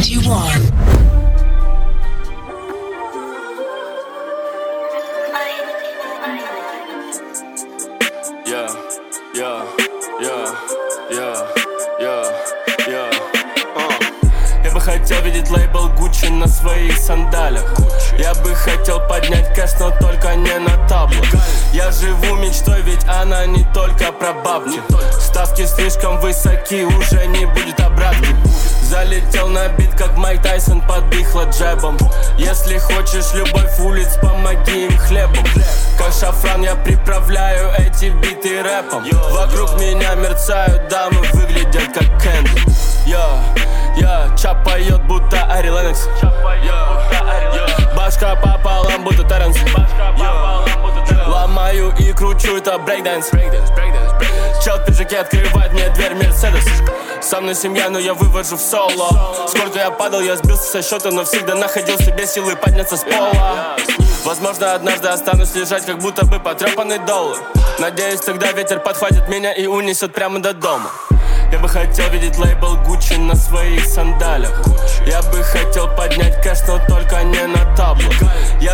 [0.00, 0.80] 21.
[14.80, 17.64] хотел видеть лейбл Гуччи на своих сандалях.
[18.18, 21.22] Я бы хотел поднять кэш, но только не на табло.
[21.72, 24.80] Я живу мечтой, ведь она не только про бабки.
[25.20, 28.34] Ставки слишком высоки, уже не будет обратки
[28.90, 31.96] Залетел на бит, как Майк Тайсон подбихла джебом.
[32.36, 35.44] Если хочешь любовь улиц, помоги им хлебом.
[35.96, 39.04] Как шафран я приправляю эти биты рэпом.
[39.30, 42.62] Вокруг меня мерцают дамы, выглядят как кэнди.
[43.06, 43.40] Я,
[43.96, 46.08] я, чап поет, будто Ари Леннокс
[47.96, 49.56] Башка пополам, будто Терренс.
[51.28, 53.30] Ломаю и кручу, это брейкдэнс
[54.62, 56.64] Чел в пиджаке открывает мне дверь Мерседес.
[57.22, 59.46] Со мной семья, но я вывожу в соло.
[59.48, 63.76] Сколько я падал, я сбился со счета Но всегда находил себе силы подняться с пола.
[64.24, 67.38] Возможно, однажды останусь лежать, как будто бы потрепанный доллар
[67.78, 70.90] Надеюсь, тогда ветер подхватит меня и унесет прямо до дома.
[71.50, 74.52] Я бы хотел видеть лейбл Гуччи на своих сандалях.
[75.06, 78.12] Я бы хотел поднять кэш, но только не на табло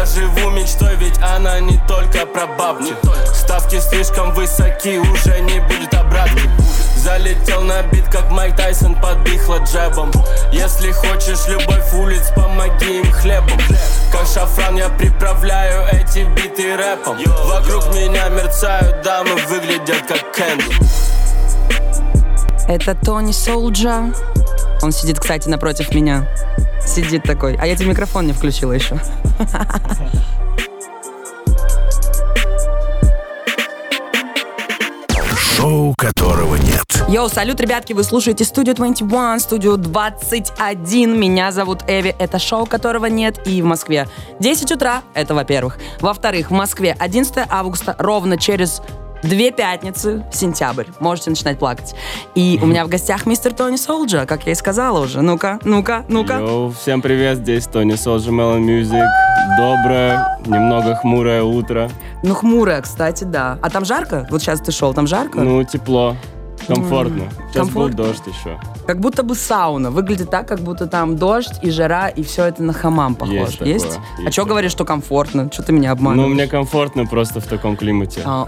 [0.07, 2.95] живу мечтой, ведь она не только про бабки.
[3.35, 6.49] Ставки слишком высоки, уже не будет обратки.
[6.97, 10.11] Залетел на бит, как Майк Тайсон подбихла джебом
[10.53, 13.61] Если хочешь любовь улиц, помоги им хлебом.
[14.11, 17.19] Как шафран я приправляю эти биты рэпом.
[17.45, 20.65] Вокруг меня мерцают дамы, выглядят как кэнди.
[22.69, 24.13] Это Тони Солджа.
[24.83, 26.27] Он сидит, кстати, напротив меня.
[26.87, 27.57] Сидит такой.
[27.57, 28.99] А я тебе микрофон не включила еще.
[35.57, 36.85] Шоу, которого нет.
[37.09, 41.19] Йоу, салют, ребятки, вы слушаете студию 21, студию 21.
[41.19, 44.09] Меня зовут Эви, это шоу, которого нет, и в Москве
[44.41, 45.79] 10 утра, это во-первых.
[46.01, 48.83] Во-вторых, в Москве 11 августа, ровно через
[49.23, 50.87] Две пятницы, сентябрь.
[51.01, 51.95] Можете начинать плакать.
[52.35, 55.23] И у меня в гостях мистер Тони Солджа, как я и сказала уже.
[55.23, 56.35] Ну-ка, ну-ка, ну-ка.
[56.35, 59.07] Йоу, всем привет, здесь Тони Солджа, Melon Music.
[59.57, 61.91] Доброе, немного хмурое утро.
[62.23, 63.59] Ну, хмурое, кстати, да.
[63.63, 64.27] А там жарко?
[64.31, 65.41] Вот сейчас ты шел, там жарко?
[65.41, 66.17] Ну, тепло.
[66.67, 67.25] Комфортно.
[67.49, 67.95] Сейчас Комфорт?
[67.95, 68.61] будет дождь еще.
[68.87, 69.91] Как будто бы сауна.
[69.91, 73.39] Выглядит так, как будто там дождь и жара, и все это на хамам похоже.
[73.39, 73.59] Есть?
[73.59, 73.85] Такое, есть?
[73.87, 75.51] есть а что говоришь, что комфортно?
[75.53, 76.29] Что ты меня обманываешь?
[76.29, 78.23] Ну, мне комфортно просто в таком климате.
[78.25, 78.47] А,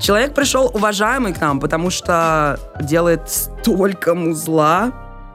[0.00, 4.92] Человек пришел уважаемый к нам, потому что делает столько музла,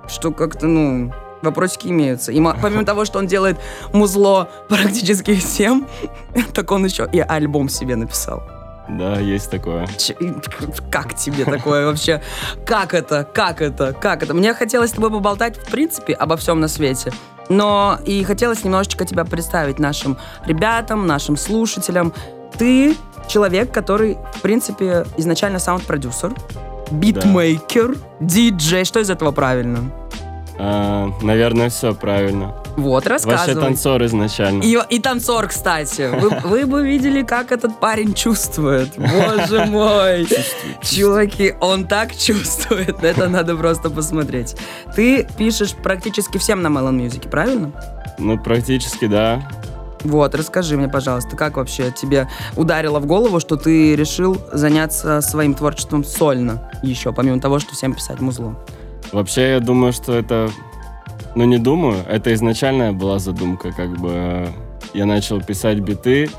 [0.07, 1.11] что как-то, ну,
[1.41, 2.31] вопросики имеются.
[2.31, 3.57] И помимо того, что он делает
[3.93, 5.87] музло практически всем,
[6.53, 8.43] так он еще и альбом себе написал.
[8.89, 9.87] Да, есть такое.
[9.97, 10.15] Ч-
[10.91, 12.21] как тебе такое вообще?
[12.65, 13.23] Как это?
[13.23, 13.93] Как это?
[13.93, 14.33] Как это?
[14.33, 17.11] Мне хотелось с тобой поболтать, в принципе, обо всем на свете.
[17.49, 22.13] Но и хотелось немножечко тебя представить нашим ребятам, нашим слушателям.
[22.57, 22.95] Ты
[23.27, 26.33] человек, который, в принципе, изначально саунд-продюсер,
[26.91, 28.85] битмейкер, диджей.
[28.85, 29.79] Что из этого правильно?
[30.57, 32.55] А, наверное, все правильно.
[32.75, 33.55] Вот, рассказывай.
[33.55, 34.63] Вообще танцор изначально.
[34.63, 36.09] И, и танцор, кстати.
[36.19, 38.93] Вы, вы бы видели, как этот парень чувствует.
[38.97, 40.27] Боже мой.
[40.81, 43.03] Чуваки, он так чувствует.
[43.03, 44.55] Это надо просто посмотреть.
[44.95, 47.71] Ты пишешь практически всем на Melon Music, правильно?
[48.17, 49.47] Ну, практически, да.
[50.03, 52.27] Вот, расскажи мне, пожалуйста, как вообще тебе
[52.57, 57.93] ударило в голову, что ты решил заняться своим творчеством сольно еще, помимо того, что всем
[57.93, 58.55] писать музло?
[59.13, 60.49] Вообще, я думаю, что это...
[61.35, 64.47] Ну, не думаю, это изначальная была задумка, как бы
[64.93, 66.29] я начал писать биты,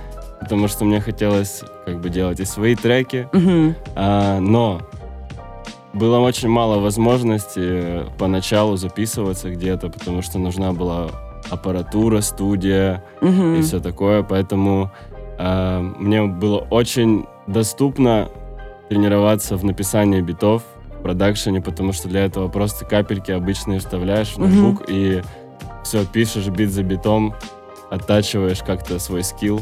[0.41, 3.75] потому что мне хотелось как бы делать и свои треки, mm-hmm.
[3.97, 4.83] а, но
[5.93, 11.09] было очень мало возможностей поначалу записываться где-то, потому что нужна была
[11.51, 13.59] аппаратура, студия mm-hmm.
[13.59, 14.93] и все такое, поэтому
[15.39, 18.29] а, мне было очень доступно
[18.89, 20.63] тренироваться в написании битов,
[21.05, 25.23] продакшене, потому что для этого просто капельки обычные вставляешь в ноутбук и
[25.85, 27.35] все, пишешь бит за битом,
[27.91, 29.61] оттачиваешь как-то свой скилл.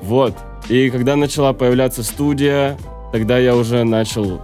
[0.00, 0.34] Вот.
[0.68, 2.78] И когда начала появляться студия,
[3.12, 4.40] тогда я уже начал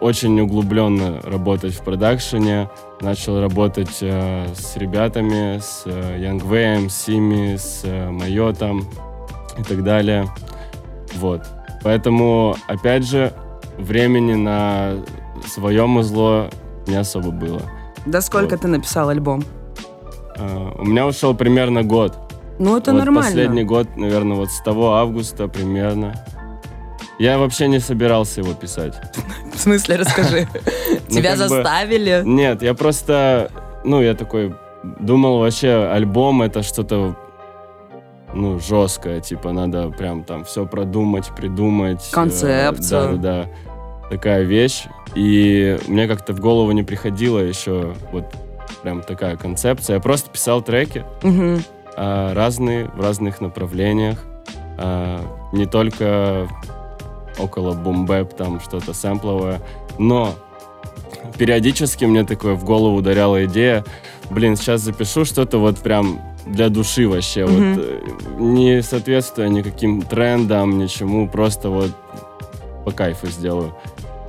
[0.00, 2.70] очень углубленно работать в продакшене,
[3.02, 8.88] начал работать э, с ребятами, с э, с Сими, с э, Майотом
[9.58, 10.26] и так далее.
[11.16, 11.42] Вот.
[11.82, 13.32] Поэтому, опять же,
[13.78, 14.96] времени на
[15.46, 16.50] свое музло
[16.86, 17.62] не особо было.
[18.06, 18.60] Да сколько вот.
[18.62, 19.44] ты написал альбом?
[20.36, 22.16] Uh, у меня ушел примерно год.
[22.58, 23.30] Ну, это вот нормально.
[23.30, 26.14] Последний год, наверное, вот с того августа примерно.
[27.18, 28.94] Я вообще не собирался его писать.
[29.54, 30.48] В смысле, расскажи.
[31.10, 32.22] Ну, Тебя заставили?
[32.24, 33.50] Нет, я просто,
[33.84, 34.54] ну, я такой
[35.00, 37.16] думал вообще альбом это что-то,
[38.34, 42.06] ну, жесткое, типа надо прям там все продумать, придумать.
[42.10, 43.18] э, Концепцию.
[43.18, 43.48] Да, да, да.
[44.10, 44.84] Такая вещь.
[45.14, 48.24] И мне как-то в голову не приходила еще вот
[48.82, 49.94] прям такая концепция.
[49.96, 51.62] Я просто писал треки Мгм.
[51.96, 54.18] а, разные, в разных направлениях.
[54.78, 55.20] А,
[55.52, 56.48] не только
[57.38, 59.60] около бумбэп, там что-то сэмпловое,
[59.98, 60.34] но
[61.36, 63.84] периодически мне такое в голову ударяла идея,
[64.30, 67.74] блин, сейчас запишу что-то вот прям для души вообще, Мгм.
[67.74, 68.00] вот э,
[68.38, 71.90] не соответствуя никаким трендам, ничему, просто вот
[72.84, 73.74] по кайфу сделаю.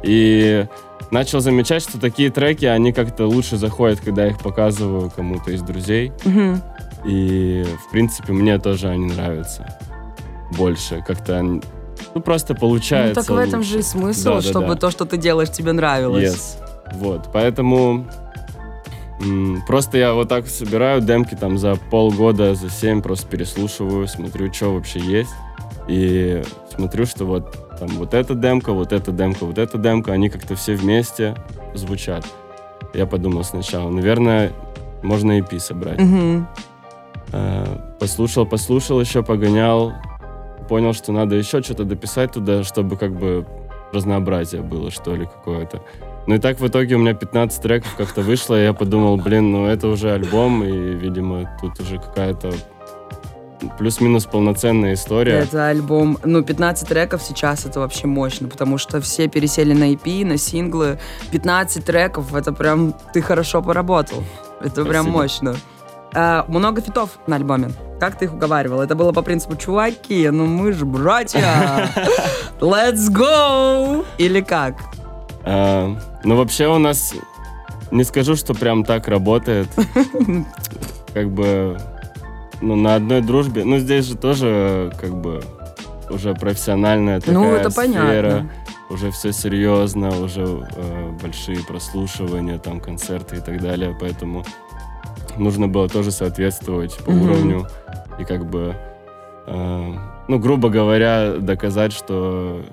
[0.03, 0.65] И
[1.11, 5.61] начал замечать, что такие треки, они как-то лучше заходят, когда я их показываю кому-то из
[5.61, 6.11] друзей.
[6.25, 6.61] Мгм.
[7.05, 9.77] И, в принципе, мне тоже они нравятся
[10.57, 11.03] больше.
[11.05, 11.61] Как-то, они-
[12.13, 13.71] ну, просто Ну получается так в этом лучше.
[13.73, 14.75] же и смысл, Да, да, чтобы да.
[14.75, 16.57] то, что ты делаешь, тебе нравилось.
[16.57, 16.95] Yes.
[16.95, 18.07] Вот, поэтому
[19.21, 24.51] м, просто я вот так собираю демки там за полгода, за семь, просто переслушиваю, смотрю,
[24.53, 25.29] что вообще есть.
[25.89, 26.41] И
[26.73, 30.55] смотрю, что вот там вот эта демка, вот эта демка, вот эта демка, они как-то
[30.55, 31.35] все вместе
[31.73, 32.25] звучат.
[32.93, 34.51] Я подумал сначала, наверное,
[35.01, 35.99] можно EP собрать.
[37.31, 37.65] Э,
[37.99, 39.93] Послушал, послушал, еще погонял.
[40.67, 43.45] Понял, что надо еще что-то дописать туда, чтобы как бы
[43.91, 45.81] разнообразие было, что ли, какое-то.
[46.27, 49.51] Ну и так в итоге у меня 15 треков как-то вышло, и я подумал, блин,
[49.51, 52.51] ну это уже альбом, и, видимо, тут уже какая-то
[53.77, 55.39] плюс-минус полноценная история.
[55.39, 60.25] Это альбом, ну, 15 треков сейчас это вообще мощно, потому что все пересели на EP,
[60.25, 60.99] на синглы.
[61.31, 64.23] 15 треков, это прям ты хорошо поработал.
[64.61, 65.11] Это прям Спасибо.
[65.11, 65.55] мощно.
[66.13, 67.71] А, много фитов на альбоме.
[67.99, 68.81] Как ты их уговаривал?
[68.81, 71.89] Это было по принципу, чуваки, ну мы же братья.
[72.59, 74.05] Let's go!
[74.17, 74.75] Или как?
[75.43, 77.13] А, ну вообще у нас,
[77.91, 79.67] не скажу, что прям так работает.
[81.13, 81.79] Как бы,
[82.61, 83.63] ну на одной дружбе.
[83.65, 85.41] Ну здесь же тоже как бы
[86.09, 87.85] уже профессиональная такая Ну, это сфера.
[87.87, 88.49] понятно.
[88.89, 90.41] Уже все серьезно, уже
[90.75, 93.95] э, большие прослушивания, там концерты и так далее.
[93.99, 94.43] Поэтому
[95.37, 97.21] нужно было тоже соответствовать по Мгм.
[97.23, 97.67] уровню
[98.17, 98.75] и как бы,
[99.45, 99.93] э,
[100.27, 102.63] ну грубо говоря, доказать, что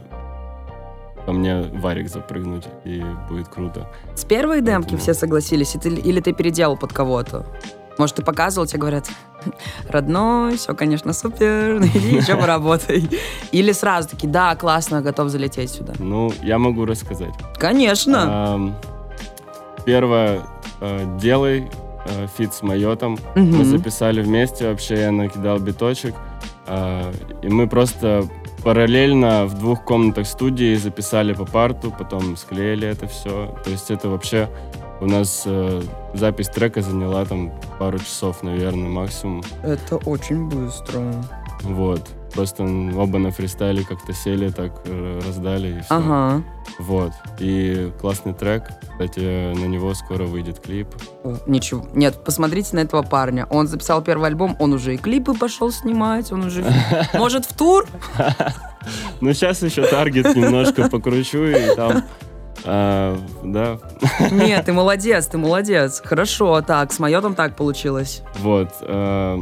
[1.26, 3.86] по мне варик запрыгнуть, и будет круто.
[4.14, 7.44] С первой демки Поэтому- все согласились, или ты переделал под кого-то?
[7.98, 9.08] Может, ты показывал, тебе говорят,
[9.88, 13.08] родной, все, конечно, супер, иди еще поработай.
[13.52, 15.94] Или сразу таки, да, классно, готов залететь сюда.
[15.98, 17.32] Ну, я могу рассказать.
[17.58, 18.74] Конечно.
[19.84, 20.40] Первое,
[20.80, 21.68] э, делай
[22.06, 23.18] э, фит с Майотом.
[23.34, 26.14] Мы записали вместе, вообще я накидал биточек.
[26.66, 28.24] а, И мы просто
[28.64, 33.56] параллельно в двух комнатах студии записали по парту, потом склеили это все.
[33.62, 34.48] То есть это вообще
[35.00, 35.82] у нас э,
[36.14, 39.42] запись трека заняла там пару часов, наверное, максимум.
[39.62, 41.02] Это очень быстро.
[41.62, 42.08] Вот.
[42.34, 45.94] Просто оба на фристайле как-то сели, так э, раздали и все.
[45.94, 46.42] Ага.
[46.78, 47.12] Вот.
[47.38, 48.64] И классный трек.
[48.92, 49.20] Кстати,
[49.54, 50.88] на него скоро выйдет клип.
[51.24, 51.86] О, Ничего.
[51.94, 53.46] Нет, посмотрите на этого парня.
[53.50, 56.64] Он записал первый альбом, он уже и клипы пошел снимать, он уже...
[57.14, 57.86] Может, в тур?
[59.20, 62.04] Ну, сейчас еще таргет немножко покручу, и там...
[62.66, 63.78] а, да,
[64.30, 66.02] Нет, ты молодец, ты молодец.
[66.04, 68.22] Хорошо, так, с Майотом так получилось.
[68.38, 68.70] вот.
[68.82, 69.40] а,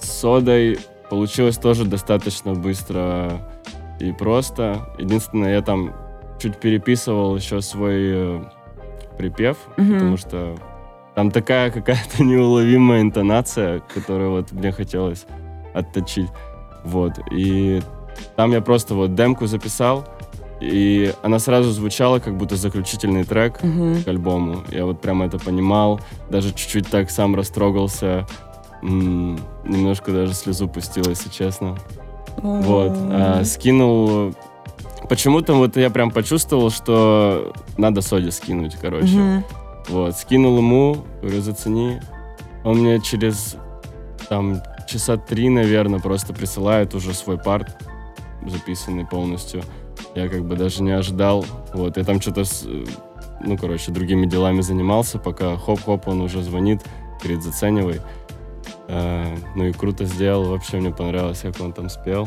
[0.00, 0.78] С содой
[1.10, 3.40] получилось тоже достаточно быстро
[4.00, 4.88] и просто.
[4.98, 5.92] Единственное, я там
[6.40, 8.40] чуть переписывал еще свой э,
[9.16, 9.94] припев, Мгм.
[9.94, 10.54] потому что
[11.14, 15.24] там такая какая-то неуловимая интонация, которую вот мне хотелось
[15.74, 16.28] отточить.
[16.84, 17.14] Вот.
[17.32, 17.82] И
[18.36, 20.04] там я просто вот демку записал,
[20.60, 24.02] и она сразу звучала как будто заключительный трек Мгм.
[24.02, 24.62] к альбому.
[24.70, 26.00] Я вот прям это понимал,
[26.30, 28.26] даже чуть-чуть так сам растрогался,
[28.82, 31.76] М, немножко даже слезу пустил, если честно.
[32.36, 32.92] Вот.
[33.10, 34.34] А, скинул...
[35.08, 39.16] Почему-то вот я прям почувствовал, что надо Соде скинуть, короче.
[39.16, 39.44] Мгм.
[39.88, 42.00] Вот, скинул ему, говорю, зацени.
[42.64, 43.56] Он мне через
[44.28, 47.76] там часа три, наверное, просто присылает уже свой парт,
[48.46, 49.62] записанный полностью.
[50.14, 51.44] Я как бы даже не ожидал.
[51.72, 52.84] Вот, я там что-то, с, э,
[53.44, 56.82] ну, короче, другими делами занимался, пока хоп-хоп, он уже звонит,
[57.20, 58.00] говорит, заценивай.
[58.88, 62.26] Э, ну и круто сделал, вообще мне понравилось, как он там спел.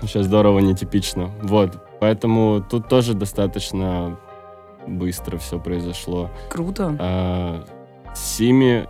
[0.00, 1.30] Вообще здорово, нетипично.
[1.42, 4.18] Вот, поэтому тут тоже достаточно
[4.86, 6.30] быстро все произошло.
[6.50, 6.96] Круто.
[7.00, 7.64] А,
[8.14, 8.88] Сими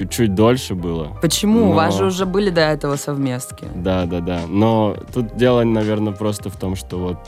[0.00, 1.08] чуть-чуть дольше было.
[1.20, 1.70] Почему?
[1.70, 3.66] У вас но- же уже были до этого совместки.
[3.74, 4.40] Да, да, да.
[4.48, 7.18] Но тут дело, наверное, просто в том, что вот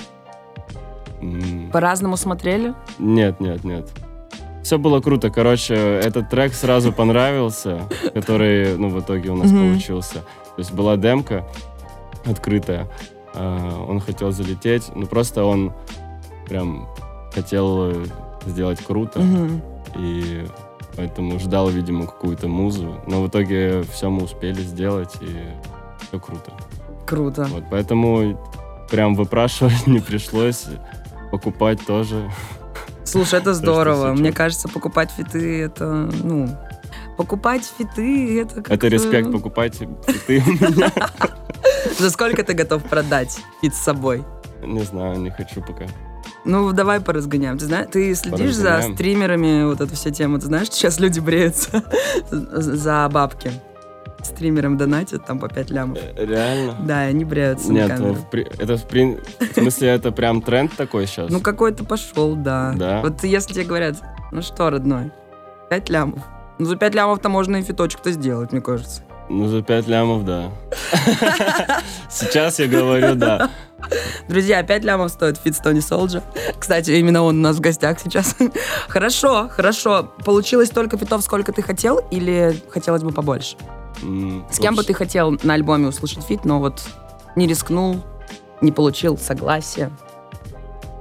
[1.73, 2.75] По-разному смотрели?
[2.99, 3.88] Нет, нет, нет.
[4.62, 5.31] Все было круто.
[5.31, 7.81] Короче, этот трек сразу понравился,
[8.14, 10.14] который, ну, в итоге у нас получился.
[10.21, 11.45] То есть была демка
[12.25, 12.88] открытая.
[13.35, 15.73] а, Он хотел залететь, ну, просто он
[16.49, 16.88] прям
[17.35, 18.05] хотел э,
[18.47, 19.21] сделать круто.
[19.97, 20.45] И
[20.97, 23.01] поэтому ждал, видимо, какую-то музу.
[23.07, 25.37] Но в итоге все мы успели сделать, и
[26.07, 26.53] все круто.
[27.07, 27.45] Круто.
[27.45, 28.39] Вот, поэтому
[28.91, 30.67] прям выпрашивать не пришлось.
[31.31, 32.31] Покупать тоже.
[33.05, 34.13] Слушай, это здорово.
[34.13, 36.49] Мне кажется, покупать фиты это, ну,
[37.17, 39.79] покупать фиты это как Это респект, покупать
[40.27, 40.43] ты.
[41.99, 44.25] За сколько ты готов продать фит с собой?
[44.63, 45.87] Не знаю, не хочу пока.
[46.45, 47.57] Ну, давай поразгоняем.
[47.59, 50.39] Ты знаешь, ты следишь за стримерами, вот эту все тему.
[50.39, 51.83] Ты знаешь, сейчас люди бреются
[52.31, 53.53] за бабки.
[54.23, 55.99] Стримерам донатят там по 5 лямов.
[55.99, 56.77] Э, Реально?
[56.87, 58.15] Да, они бреются на Нет, камеру.
[58.15, 61.29] в при- это в, при- в смысле это прям тренд такой сейчас?
[61.31, 62.73] Ну, какой-то пошел, да.
[62.77, 63.01] Да?
[63.03, 63.97] Вот если тебе говорят,
[64.31, 65.11] ну что, родной,
[65.71, 66.21] 5 лямов.
[66.61, 69.03] Ну, за 5 лямов-то можно и фиточек-то сделать, мне кажется.
[69.33, 70.51] Ну, за 5 лямов, да.
[72.11, 73.51] Сейчас я говорю, да.
[74.29, 76.23] Друзья, 5 лямов стоит фит Тони Солджа.
[76.59, 78.37] Кстати, именно он у нас в гостях сейчас.
[78.89, 80.12] хорошо, хорошо.
[80.25, 83.57] Получилось столько фитов, сколько ты хотел, или хотелось бы побольше?
[84.03, 86.83] М, С кем бы ты хотел на альбоме услышать фит, но вот
[87.35, 88.03] не рискнул,
[88.61, 89.91] не получил согласия?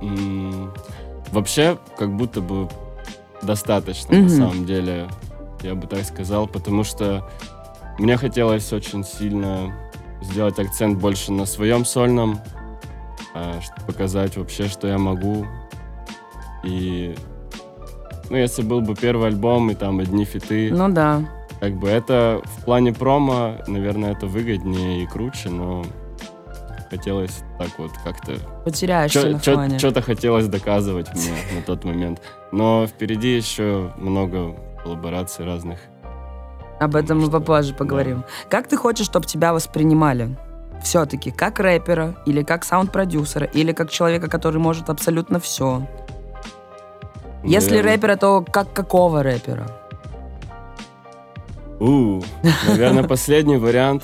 [0.01, 0.71] М,
[1.31, 2.69] Вообще, как будто бы
[3.41, 5.09] достаточно, на самом деле,
[5.63, 7.29] я бы так сказал, потому что
[7.97, 9.73] мне хотелось очень сильно
[10.21, 12.39] сделать акцент больше на своем сольном,
[13.33, 15.45] а, показать вообще, что я могу.
[16.63, 17.15] И,
[18.29, 21.21] ну, если был бы первый альбом и там одни фиты, Ну да.
[21.59, 25.83] как бы это в плане промо, наверное, это выгоднее и круче, но
[26.91, 28.33] хотелось так вот как-то
[28.65, 29.79] Потеряешься на фоне.
[29.79, 32.21] что-то хотелось доказывать мне на тот момент.
[32.51, 35.79] Но впереди еще много коллабораций разных.
[36.81, 38.23] Об этом мы попозже поговорим.
[38.49, 40.35] Как ты хочешь, чтобы тебя воспринимали?
[40.81, 45.87] Все-таки как рэпера, или как саунд-продюсера, или как человека, который может абсолютно все.
[47.43, 49.67] Если Наверное- рэпера, то как какого рэпера?
[51.79, 52.23] У,
[52.67, 54.03] наверное, последний вариант.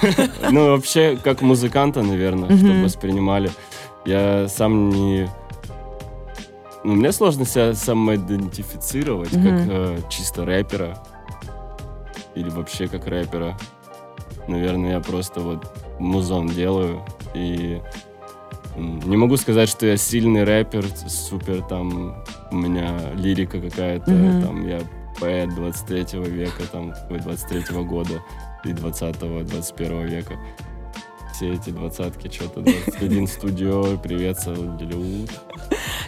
[0.50, 3.50] Ну, вообще, как музыканта, наверное, чтобы воспринимали.
[4.04, 5.30] Я сам не...
[6.84, 10.98] Ну, мне сложно себя самоидентифицировать как э, чисто рэпера.
[12.38, 13.56] Или вообще как рэпера.
[14.46, 15.66] Наверное, я просто вот
[15.98, 17.02] музон делаю.
[17.34, 17.80] И
[18.76, 24.42] не могу сказать, что я сильный рэпер, супер там, у меня лирика какая-то, Мгм.
[24.42, 24.80] там я
[25.18, 28.22] поэт 23 века, там, ой, 23 года
[28.64, 30.34] и 20 21 века.
[31.34, 34.80] Все эти двадцатки, что-то 21 студио, привет, Салют.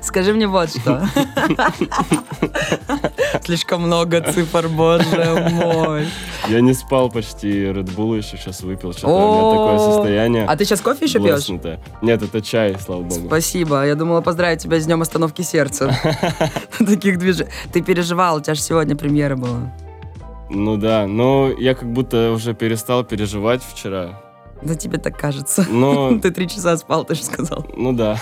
[0.02, 1.06] Скажи мне вот что.
[3.44, 6.06] Слишком много цифр, боже мой.
[6.48, 10.44] Я не спал почти, Red Bull еще сейчас выпил, что-то у меня такое состояние.
[10.46, 11.48] А ты сейчас кофе еще пьешь?
[12.02, 13.26] Нет, это чай, слава богу.
[13.26, 13.86] Спасибо.
[13.86, 15.94] Я думала поздравить тебя с днем остановки сердца.
[16.78, 17.50] Таких движений.
[17.72, 19.72] Ты переживал, у тебя же сегодня премьера была.
[20.48, 24.20] Ну да, но я как будто уже перестал переживать вчера.
[24.62, 25.64] Да тебе так кажется.
[25.70, 27.64] Но, Ты три часа спал, ты же сказал.
[27.76, 28.18] ну да.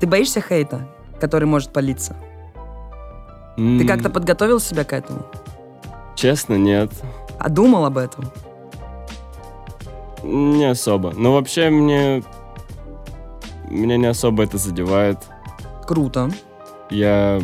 [0.00, 0.88] Ты боишься хейта,
[1.20, 2.16] который может палиться?
[3.56, 5.26] Ты как-то подготовил себя к этому?
[6.14, 6.90] Честно, нет.
[7.38, 8.30] А думал об этом?
[10.22, 11.12] Не особо.
[11.12, 12.22] Но вообще мне...
[13.68, 15.18] Меня не особо это задевает.
[15.86, 16.30] Круто.
[16.90, 17.40] Я...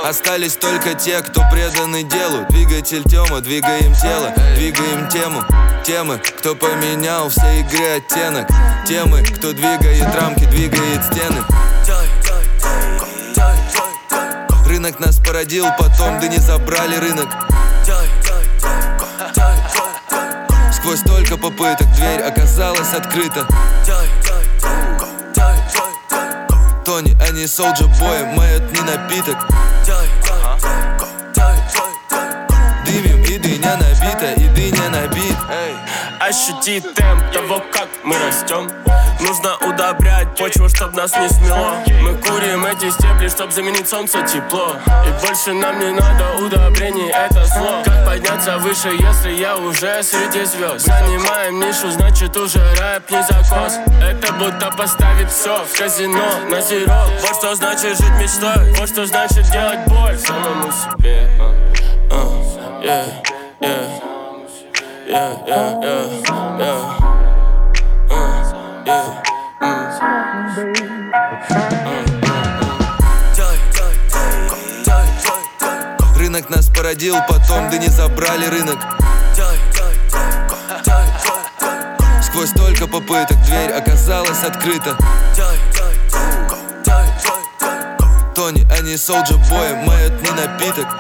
[0.04, 2.46] Остались только те, кто преданы делу.
[2.50, 5.42] Двигатель Тёма, двигаем тело, двигаем тему
[5.86, 8.50] Темы, кто поменял все игры оттенок.
[8.86, 11.46] Темы, кто двигает рамки, двигает стены
[14.78, 17.28] Рынок нас породил, потом да не забрали рынок.
[20.72, 23.48] Сквозь столько попыток дверь оказалась открыта.
[26.86, 29.38] Тони, не Солджа Бой, мает не напиток
[36.28, 38.70] Ощути темп того, как мы растем.
[39.22, 41.78] Нужно удобрять почву, чтоб нас не смело.
[42.02, 44.76] Мы курим эти стебли, чтоб заменить солнце тепло.
[45.06, 47.82] И больше нам не надо удобрений, это зло.
[47.86, 50.86] Как подняться выше, если я уже среди звезд?
[50.86, 53.78] Занимаем нишу, значит уже рэп не закос.
[54.04, 57.06] Это будто поставить все в казино на зеро.
[57.22, 60.18] Вот что значит жить мечтой, вот что значит делать боль.
[60.18, 61.54] Самому себе А,
[62.12, 63.06] а, yeah,
[63.62, 64.17] yeah.
[76.18, 78.80] Рынок нас породил, потом да не забрали рынок.
[82.22, 84.98] Сквозь столько попыток дверь оказалась открыта.
[88.36, 90.97] Тони, не Солджа Бой, мает не напиток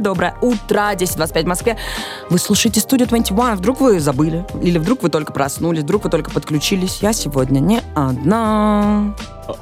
[0.00, 1.76] доброе утро, 10.25 в Москве.
[2.30, 3.56] Вы слушаете студию 21.
[3.56, 4.44] Вдруг вы забыли?
[4.62, 5.82] Или вдруг вы только проснулись?
[5.82, 6.98] Вдруг вы только подключились?
[7.02, 9.14] Я сегодня не одна.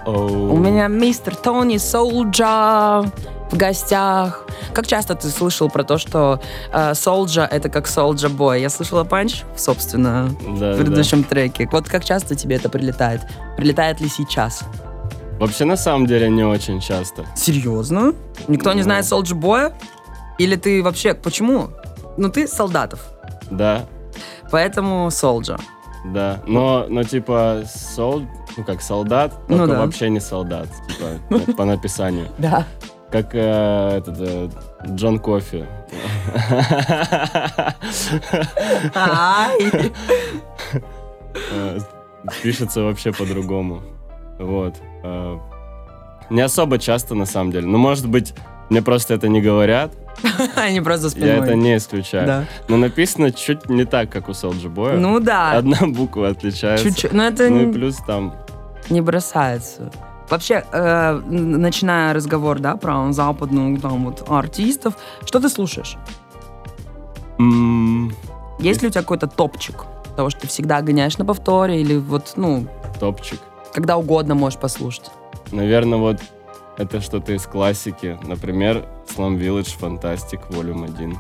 [0.07, 3.03] У меня мистер Тони Солджа
[3.51, 4.44] в гостях.
[4.74, 6.40] Как часто ты слышал про то, что
[6.94, 8.61] Солджа это как Солджа Бой?
[8.61, 11.68] Я слышала панч, собственно, Да, в предыдущем треке.
[11.72, 13.22] Вот как часто тебе это прилетает?
[13.57, 14.62] Прилетает ли сейчас?
[15.40, 17.24] Вообще, на самом деле, не очень часто.
[17.37, 18.12] Серьезно?
[18.48, 18.85] Никто не Ну.
[18.85, 19.72] знает Солджа Боя?
[20.38, 21.14] Или ты вообще...
[21.14, 21.70] Почему?
[22.16, 23.01] Ну, ты солдатов,
[23.51, 23.85] Да,
[24.51, 25.57] поэтому Солджа.
[26.07, 26.40] да.
[26.46, 28.22] Но, но типа, сол,
[28.57, 29.81] ну как солдат, Ну только да.
[29.81, 32.29] вообще не солдат, типа, по написанию.
[32.38, 32.64] Да.
[33.11, 34.48] Как э, этот э,
[34.87, 35.66] Джон Кофи.
[41.53, 41.79] Э,
[42.42, 43.83] Пишется вообще по-другому.
[44.38, 44.74] Вот.
[45.03, 45.38] Э,
[46.31, 47.66] Не особо часто, на самом деле.
[47.66, 48.35] Ну, может быть,
[48.70, 49.92] мне просто это не говорят.
[50.57, 51.29] Они просто спиной.
[51.29, 52.27] Я это не исключаю.
[52.27, 52.45] Да.
[52.69, 54.97] Но написано чуть не так, как у Солджи Боя.
[54.97, 55.53] Ну да.
[55.53, 56.85] Одна буква отличается.
[56.89, 57.13] Чуть-чуть.
[57.13, 58.35] Но это Ну и плюс там...
[58.91, 59.91] не бросается.
[60.31, 65.97] Вообще, э, начиная разговор, да, про западную там вот артистов, что ты слушаешь?
[67.39, 68.13] м,
[68.59, 69.85] Есть ли у тебя какой-то топчик
[70.17, 72.67] того, что ты всегда гоняешь на повторе или вот, ну,
[72.99, 73.39] Топчик.
[73.73, 75.11] когда угодно можешь послушать?
[75.53, 76.19] Наверное, вот
[76.79, 78.19] это что-то из классики.
[78.23, 81.17] Например, Slum Village Fantastic Volume 1.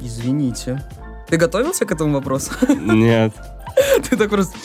[0.00, 0.82] Извините.
[1.28, 2.52] Ты готовился к этому вопросу?
[2.68, 3.34] Нет.
[4.08, 4.56] Ты так просто...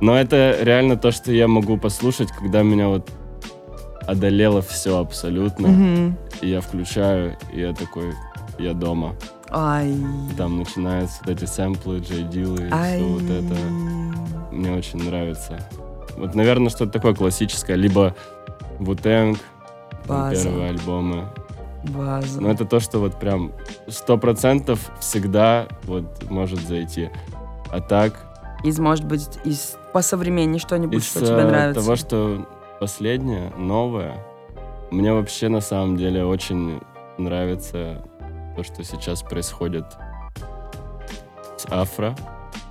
[0.00, 3.10] Но это реально то, что я могу послушать, когда меня вот
[4.06, 5.68] одолело все абсолютно.
[5.68, 6.16] Мгм.
[6.42, 8.12] И я включаю, и я такой,
[8.58, 9.14] я дома.
[9.50, 9.90] Ай.
[9.90, 12.98] И там начинаются вот эти сэмплы, Джей Дилы и Ай.
[12.98, 13.54] все вот это.
[14.52, 15.58] Мне очень нравится.
[16.16, 17.76] Вот, наверное, что-то такое классическое.
[17.76, 18.14] Либо
[18.78, 19.38] Вутенг,
[20.06, 20.44] База.
[20.44, 21.24] первые альбомы.
[21.84, 22.40] База.
[22.40, 23.52] Но это то, что вот прям
[23.88, 27.10] сто процентов всегда вот может зайти.
[27.70, 28.14] А так,
[28.64, 31.80] Из, может быть, из по современнее что-нибудь, из что тебе э, нравится?
[31.82, 32.48] того, что
[32.80, 34.18] последнее, новое,
[34.90, 36.80] мне вообще на самом деле очень
[37.18, 38.02] нравится
[38.56, 39.84] то, что сейчас происходит
[41.56, 42.14] с афро,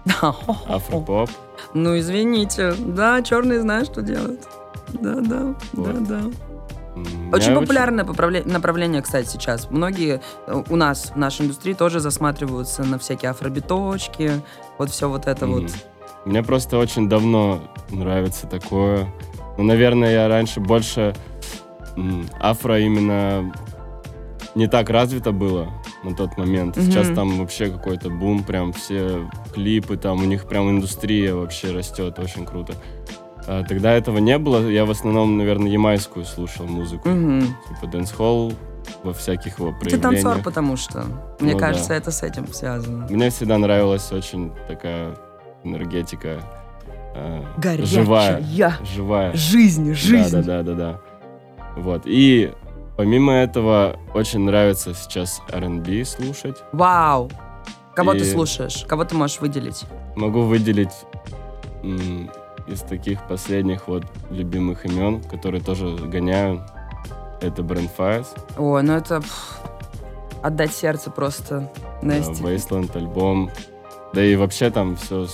[0.67, 1.29] афропоп.
[1.73, 2.73] Ну, извините.
[2.77, 4.47] Да, черные знают, что делают.
[5.01, 6.03] Да, да, Вот.
[6.03, 6.21] да, да.
[7.33, 9.69] Очень меня популярное поправле- направление, кстати, сейчас.
[9.69, 14.31] Многие э, у нас, в нашей индустрии, тоже засматриваются на всякие афробиточки,
[14.77, 15.61] вот все вот это Мгм.
[15.63, 15.71] вот.
[16.25, 17.59] Мне просто очень давно
[17.91, 19.07] нравится такое.
[19.57, 21.13] Ну, наверное, я раньше больше
[21.97, 23.53] м, афро именно
[24.55, 25.67] не так развито было.
[26.03, 26.75] на тот момент.
[26.75, 32.19] Сейчас там вообще какой-то бум, прям все клипы, там у них прям индустрия вообще растет,
[32.19, 32.73] очень круто.
[33.47, 37.09] А тогда этого не было, я в основном, наверное, ямайскую слушал музыку.
[37.09, 37.41] Мгм.
[37.41, 38.53] Типа дэнс-холл
[39.03, 40.43] во всяких его Ты танцор, проявлениях.
[40.43, 41.05] потому что.
[41.39, 41.95] Мне Ну кажется, да.
[41.95, 43.07] это с этим связано.
[43.09, 45.15] Мне всегда нравилась очень такая
[45.63, 46.39] энергетика.
[47.15, 47.85] э, Горячая.
[48.03, 48.43] Живая.
[48.95, 49.33] Живая.
[49.33, 50.31] Жизнь, жизнь.
[50.31, 51.01] Да, да, да, да, да.
[51.77, 52.01] Вот.
[52.05, 52.51] И
[52.97, 56.57] помимо этого, очень нравится сейчас R&B слушать.
[56.73, 57.29] Вау.
[57.95, 58.85] Кого ты И- слушаешь?
[58.87, 59.83] Кого ты можешь выделить?
[60.15, 60.91] Могу выделить
[62.67, 66.63] из таких последних вот любимых имен, которые тоже гоняю.
[67.41, 69.59] Это Brand Fires, Ой, ну это пф,
[70.41, 71.71] отдать сердце просто.
[72.01, 72.41] э, Насти.
[72.43, 73.51] Wasteland альбом.
[74.13, 75.27] Да и вообще там все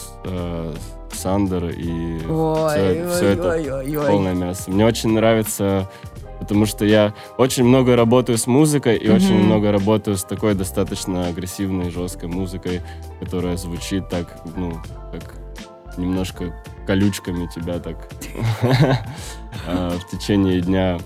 [1.13, 4.07] Сандер и Ой, всё- ой, всё это ой, ой, ой.
[4.07, 4.71] полное мясо.
[4.71, 5.87] Мне очень нравится,
[6.39, 9.45] потому что я очень много работаю с музыкой и очень Мгм.
[9.45, 12.81] много работаю с такой достаточно агрессивной, жесткой музыкой,
[13.19, 14.73] которая звучит так, ну,
[15.11, 15.35] как
[15.97, 18.09] немножко колючками тебя так
[19.67, 20.97] а, в течение дня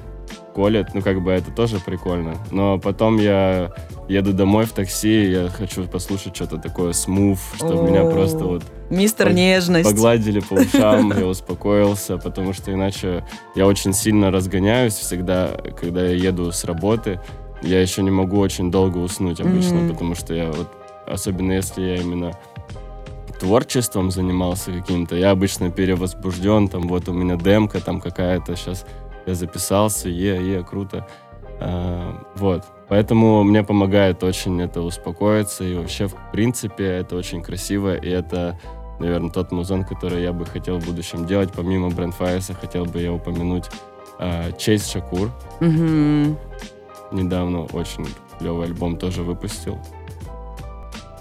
[0.56, 0.94] колет.
[0.94, 2.36] Ну, как бы это тоже прикольно.
[2.50, 3.72] Но потом я
[4.08, 9.34] еду домой в такси, я хочу послушать что-то такое смув, чтобы меня просто вот Мистер
[9.34, 9.90] Нежность.
[9.90, 16.16] Погладили по ушам, я успокоился, потому что иначе я очень сильно разгоняюсь всегда, когда я
[16.16, 17.20] еду с работы.
[17.62, 20.68] Я еще не могу очень долго уснуть обычно, потому что я вот,
[21.08, 22.34] особенно если я именно
[23.40, 28.86] творчеством занимался каким-то, я обычно перевозбужден, там вот у меня демка там какая-то, сейчас
[29.26, 31.08] я записался, е, е, круто.
[31.60, 32.64] А, вот.
[32.88, 38.60] Поэтому мне помогает очень это успокоиться, и вообще, в принципе, это очень красиво, и это,
[39.00, 41.52] наверное, тот музон, который я бы хотел в будущем делать.
[41.56, 43.66] Помимо Брендфайса хотел бы я упомянуть
[44.20, 45.32] а, Чейз Шакур.
[45.60, 46.38] Мгм.
[47.12, 49.80] Недавно очень клевый альбом тоже выпустил.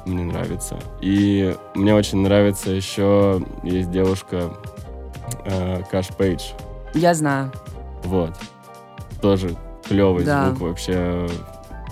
[0.07, 0.79] Мне нравится.
[1.01, 4.51] И мне очень нравится еще, есть девушка
[5.45, 6.43] э, Каш Пейдж.
[6.93, 7.51] Я знаю.
[8.05, 8.35] Вот.
[9.23, 9.57] Тоже
[9.89, 10.49] клевый Да.
[10.51, 11.27] звук вообще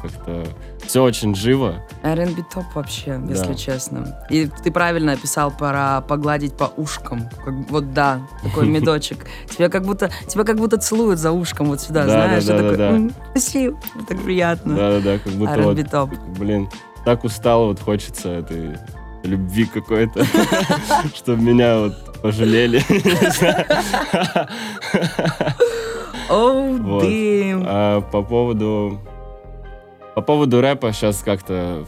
[0.03, 0.45] как-то...
[0.85, 1.77] Все очень живо.
[2.03, 3.31] R&B топ вообще, Да.
[3.33, 4.19] если честно.
[4.29, 7.31] И ты правильно описал про погладить по ушкам.
[7.45, 9.25] Как- вот да, такой медочек.
[9.49, 12.63] Тебя как будто тебя как будто целуют за ушком вот сюда, Да, знаешь, да, да,
[12.63, 12.97] такой, да, да.
[12.97, 14.75] «М, спасибо, так приятно.
[14.75, 16.11] Да-да-да, как будто вот, R&B топ.
[16.37, 16.69] блин,
[17.05, 18.77] так устал, вот хочется этой
[19.25, 20.25] любви какой-то,
[21.15, 22.83] чтобы меня вот пожалели.
[26.29, 27.01] Оу.
[27.67, 28.99] А по поводу...
[30.15, 31.87] По поводу рэпа сейчас как-то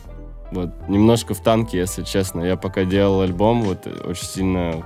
[0.51, 2.41] вот немножко в танке, если честно.
[2.41, 4.83] Я пока делал альбом, вот очень сильно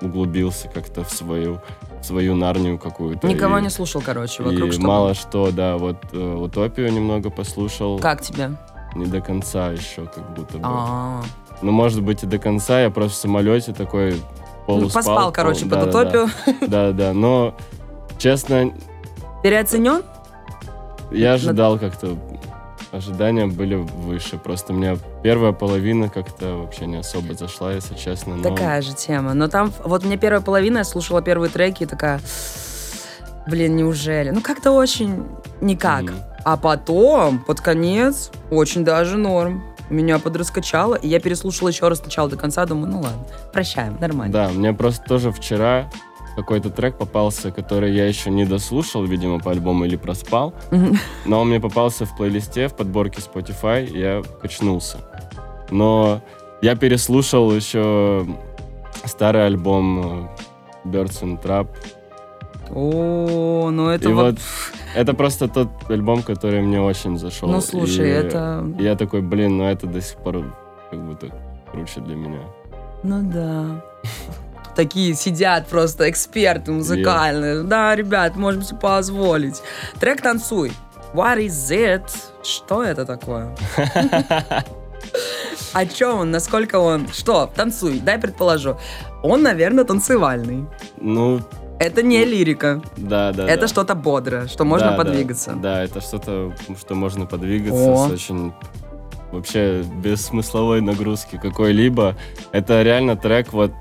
[0.00, 1.60] углубился как-то в свою,
[2.00, 3.28] в свою нарнию какую-то.
[3.28, 7.30] Никого И- не слушал, короче, И вокруг что мало что, да, вот э, утопию немного
[7.30, 8.00] послушал.
[8.00, 8.50] Как тебе?
[8.94, 10.64] Не до конца еще, как будто бы.
[10.64, 11.22] А,
[11.62, 12.80] Ну, может быть, и до конца.
[12.82, 14.18] Я просто в самолете такой ну,
[14.66, 15.02] полуспал.
[15.02, 16.28] поспал, короче, под утопию.
[16.66, 17.54] Да-да, но,
[18.18, 18.72] честно,
[19.42, 20.02] Переоценен?
[21.10, 22.16] я ожидал как-то...
[22.92, 24.36] Ожидания были выше.
[24.36, 28.36] Просто мне первая половина как-то вообще не особо зашла, если честно.
[28.36, 29.32] но- Такая же тема.
[29.32, 32.20] Но там, вот мне первая половина, я слушала первые треки и такая,
[33.46, 34.28] блин, неужели?
[34.28, 35.24] Ну, как-то очень
[35.62, 36.02] никак.
[36.02, 36.14] Мгм.
[36.44, 39.62] А потом, под конец, очень даже норм.
[39.90, 44.32] Меня подраскачало, и я переслушала еще раз сначала до конца, думаю, ну ладно, прощаем, нормально.
[44.32, 45.90] Да, мне просто тоже вчера
[46.34, 50.54] какой-то трек попался, который я еще не дослушал, видимо, по альбому или проспал.
[51.26, 54.98] Но он мне попался в плейлисте, в подборке Spotify, и я качнулся.
[55.70, 56.22] Но
[56.62, 58.26] я переслушал еще
[59.04, 60.28] старый альбом
[60.84, 61.68] э, Birds and Trap.
[62.74, 64.34] О, ну это и вот...
[64.34, 64.38] вот
[64.94, 67.48] это просто тот альбом, который мне очень зашел.
[67.48, 68.64] Ну, слушай, И это...
[68.78, 70.44] Я такой, блин, ну это до сих пор
[70.90, 71.28] как будто
[71.70, 72.40] круче для меня.
[73.02, 73.82] Ну да.
[74.74, 77.62] Такие сидят просто эксперты музыкальные.
[77.64, 79.62] Да, ребят, можем себе позволить.
[80.00, 80.72] Трек «Танцуй».
[81.12, 82.08] What is it?
[82.42, 83.54] Что это такое?
[85.74, 86.30] О чем он?
[86.30, 87.08] Насколько он?
[87.08, 87.50] Что?
[87.54, 87.98] Танцуй.
[88.00, 88.78] Дай предположу.
[89.22, 90.66] Он, наверное, танцевальный.
[90.98, 91.40] Ну,
[91.82, 92.82] Это не лирика.
[92.96, 93.48] да, да.
[93.48, 93.68] Это да.
[93.68, 95.52] что-то бодрое, что можно Да, да, подвигаться.
[95.54, 98.08] Да, это что-то, что можно подвигаться О.
[98.08, 98.52] с очень
[99.32, 102.16] вообще без смысловой нагрузки какой-либо.
[102.52, 103.72] Это реально трек вот,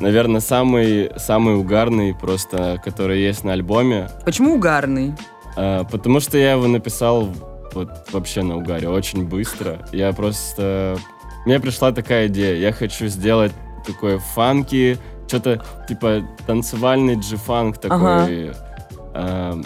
[0.00, 4.10] наверное, самый, самый угарный просто, который есть на альбоме.
[4.24, 5.14] Почему угарный?
[5.56, 7.28] А, потому что я его написал
[7.72, 9.86] вот вообще на угаре, очень быстро.
[9.92, 10.98] Я просто...
[11.46, 13.52] Мне пришла такая идея, я хочу сделать
[13.86, 14.98] такой фанки,
[15.30, 18.54] что-то типа танцевальный джи-фанк такой, Ага.
[19.14, 19.64] эм,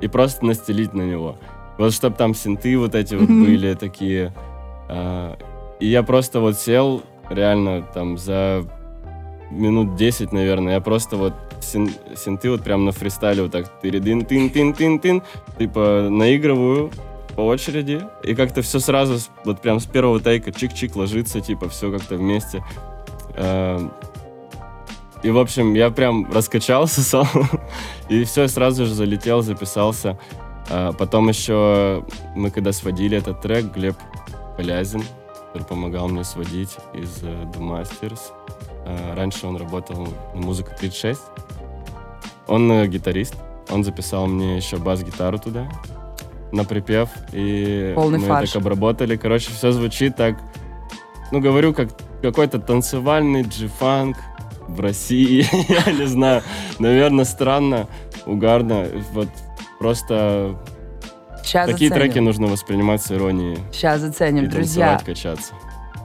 [0.00, 1.36] и просто настелить на него.
[1.78, 4.32] Вот чтобы там синты вот эти вот были такие.
[4.88, 5.36] А,
[5.80, 8.64] и я просто вот сел, реально, там за
[9.50, 14.24] минут 10, наверное, я просто вот син- синты вот прям на фристайле вот так тыридин
[14.26, 15.22] тин тин тин тин
[15.58, 16.90] типа наигрываю
[17.36, 21.90] по очереди, и как-то все сразу, вот прям с первого тейка чик-чик ложится, типа все
[21.90, 22.62] как-то вместе.
[25.22, 27.26] И, в общем, я прям раскачался сам,
[28.08, 30.18] и все, сразу же залетел, записался.
[30.68, 32.04] А потом еще
[32.34, 33.96] мы когда сводили этот трек, Глеб
[34.56, 35.02] Полязин,
[35.46, 38.20] который помогал мне сводить из э, The Masters.
[38.84, 41.18] А, Раньше он работал на «Музыка 36».
[42.46, 43.34] Он э, гитарист.
[43.70, 45.68] Он записал мне еще бас-гитару туда
[46.52, 47.08] на припев.
[47.32, 48.52] И Полный мы фарш.
[48.52, 49.16] так обработали.
[49.16, 50.36] Короче, все звучит так,
[51.30, 51.88] ну, говорю, как
[52.20, 54.16] какой-то танцевальный джифанк
[54.72, 55.46] в России.
[55.86, 56.42] Я не знаю.
[56.78, 57.86] Наверное, странно,
[58.26, 58.86] угарно.
[59.12, 59.28] Вот
[59.78, 60.56] просто
[61.42, 62.12] Сейчас такие заценим.
[62.12, 63.58] треки нужно воспринимать с иронией.
[63.72, 65.00] Сейчас заценим, И друзья.
[65.04, 65.52] качаться.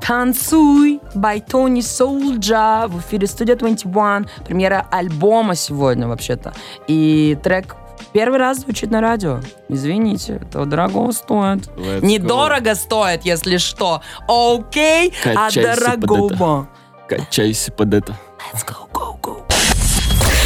[0.06, 4.28] Танцуй by Tony Soulja в эфире Студия 21.
[4.46, 6.54] Премьера альбома сегодня вообще-то.
[6.88, 7.76] И трек
[8.14, 9.42] первый раз звучит на радио.
[9.70, 11.68] Извините, это дорого стоит.
[11.76, 14.02] Let's Недорого стоит, если что.
[14.28, 16.68] Окей, а Качайся под дорогого.
[17.10, 18.16] Качайся под это.
[18.54, 19.46] Let's go, go, go.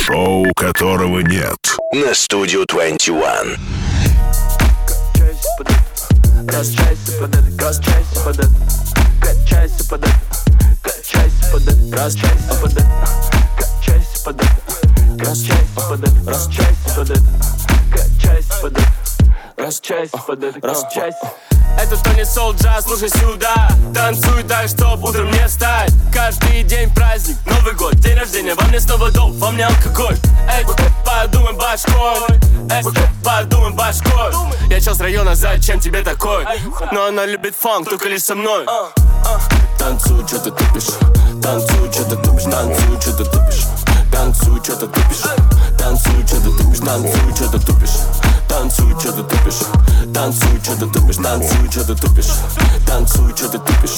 [0.03, 1.57] Шоу которого нет.
[1.93, 3.59] на студию 21.
[5.13, 5.83] Качайся под это,
[6.47, 8.49] раскачайся под это, раскачайся под это,
[9.21, 10.15] качайся под это,
[10.81, 12.53] качайся под это, раскачайся
[14.23, 14.47] под это,
[15.19, 17.23] качайся под это, раскачайся под это,
[17.91, 19.00] качайся под это,
[19.61, 21.33] раскачайся под это, раскачайся.
[21.79, 23.69] Это Тони Солджа, слушай сюда.
[23.93, 28.55] Танцуй так, чтоб утром не встать Каждый день праздник, Новый год, день рождения.
[28.55, 30.17] Во мне снова доп, во мне алкоголь.
[30.49, 30.65] Эй,
[31.05, 32.39] подумай башкой.
[32.69, 32.83] Эй,
[33.23, 34.33] подумай башкой.
[34.69, 36.45] Я чел с района, зачем тебе такой?
[36.91, 38.65] Но она любит фанк, только лишь со мной.
[39.77, 40.93] Танцуй, что ты тупишь?
[41.41, 42.43] Танцуй, что ты тупишь?
[42.43, 43.65] Танцуй, что ты тупишь?
[44.11, 45.23] Танцуй, что ты тупишь?
[45.79, 46.79] Танцуй, что ты тупишь?
[46.79, 49.61] Танцуй, что ты тупишь Танцуй, что ты тупишь?
[50.13, 51.15] Танцуй, что ты тупишь?
[51.15, 52.25] Танцуй, что ты тупишь?
[52.85, 53.95] Танцуй, что ты тупишь?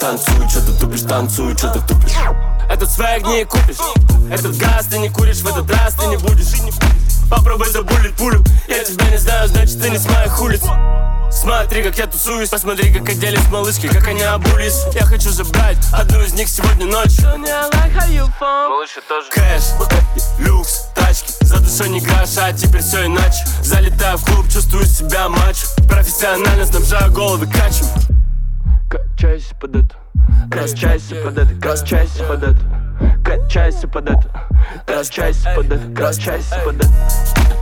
[0.00, 1.02] Танцуй, что ты тупишь?
[1.02, 2.12] Танцуй, что ты тупишь?
[2.70, 3.76] Этот свек не купишь.
[4.30, 6.46] Этот газ ты не куришь В этот раз ты не будешь.
[7.28, 8.42] Попробуй забулить пулю.
[8.68, 10.62] Я тебя не знаю, значит ты не с моих улиц.
[11.30, 12.48] Смотри, как я тусуюсь.
[12.48, 14.82] Посмотри, как оделись малышки, как они обулись.
[14.94, 17.22] Я хочу забрать одну из них сегодня ночью.
[17.28, 19.28] Малыши тоже.
[19.30, 19.62] Кэш,
[20.38, 20.89] люкс,
[21.50, 23.44] За душой не гроша, а теперь все иначе.
[23.64, 25.66] Залетаю в клуб, чувствую себя мачо.
[25.88, 27.88] Профессионально снабжаю головы качем.
[28.88, 29.96] Качайся под это,
[30.52, 32.60] раскачайся под это, раскачайся под это,
[33.24, 34.48] качайся под это,
[34.86, 36.88] раскачайся под это, раскачайся под это.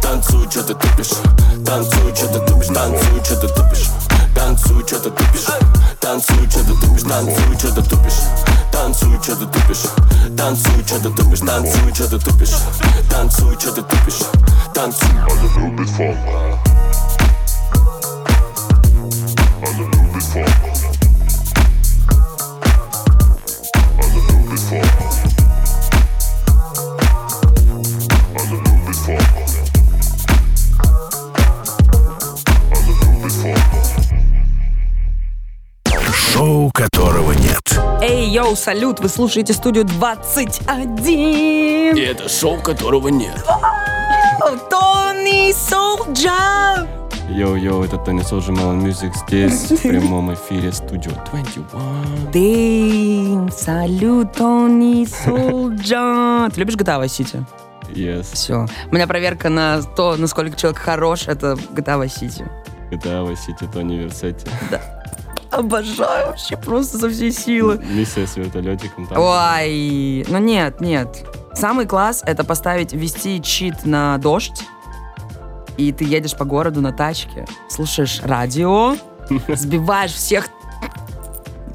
[0.02, 1.16] Танцуй, что ты тупишь?
[1.64, 2.66] Танцуй, что ты тупишь?
[2.66, 3.86] Танцуй, что ты тупишь?
[4.34, 8.12] Танцуй, что ты тупишь Танцуй, что ты тупишь Танцуй, что ты тупишь
[8.72, 9.84] Танцуй, что ты тупишь
[10.36, 12.54] Танцуй, что ты тупишь Танцуй, что ты тупишь
[13.10, 14.22] Танцуй, что ты тупишь
[14.74, 15.08] Танцуй
[15.96, 16.67] Шоу
[38.48, 41.94] Йоу, салют, вы слушаете студию 21.
[41.94, 43.44] И это шоу, которого нет
[44.70, 46.86] Тони Солджа.
[47.28, 52.30] Йоу-йоу, это Тони Солджи Melon Music здесь, в прямом эфире студио 21.
[52.32, 56.48] День, салют, Тони Солджа.
[56.48, 57.44] Ты любишь GTA Vice City?
[57.94, 58.66] Yes, Все.
[58.90, 62.48] У меня проверка на то, насколько человек хорош, это GTA Vice City.
[62.90, 64.46] GTA Vice City, Тони Версетти.
[65.58, 67.84] Обожаю вообще просто со всей силы.
[67.90, 69.18] Миссия с вертолетиком там.
[69.20, 71.26] Ой, ну нет, нет.
[71.52, 74.62] Самый класс это поставить, ввести чит на дождь,
[75.76, 78.94] и ты едешь по городу на тачке, слушаешь радио,
[79.48, 80.48] сбиваешь всех,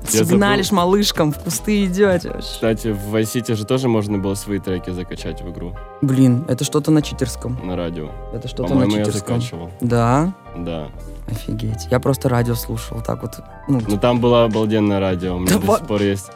[0.07, 2.33] Сигналишь малышкам, в кусты идете.
[2.39, 6.63] Кстати, в Vice City же тоже можно было свои треки закачать в игру Блин, это
[6.63, 7.57] что-то на читерском.
[7.63, 8.09] на радио.
[8.33, 9.39] Это что-то на По-моему, я читерском.
[9.41, 9.69] закачивал.
[9.81, 10.87] Да, Да.
[11.29, 11.87] офигеть.
[11.89, 13.39] Я просто радио слушал, так вот.
[13.67, 15.35] Ну, Ну там было обалденное радио.
[15.35, 16.31] У меня Да до сих пор есть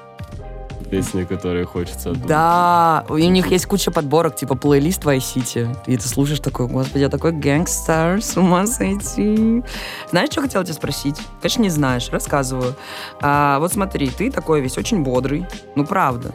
[0.89, 2.13] песни, которые хочется.
[2.13, 5.77] Да, у них есть куча подборок, типа плейлист Vice City.
[5.85, 9.63] И ты слушаешь такой, господи, я такой гэнгстер, с ума сойти.
[10.09, 11.17] Знаешь, что хотела тебя спросить?
[11.41, 12.75] Конечно, не знаешь, рассказываю.
[13.21, 15.45] А, вот смотри, ты такой весь очень бодрый,
[15.75, 16.31] ну правда,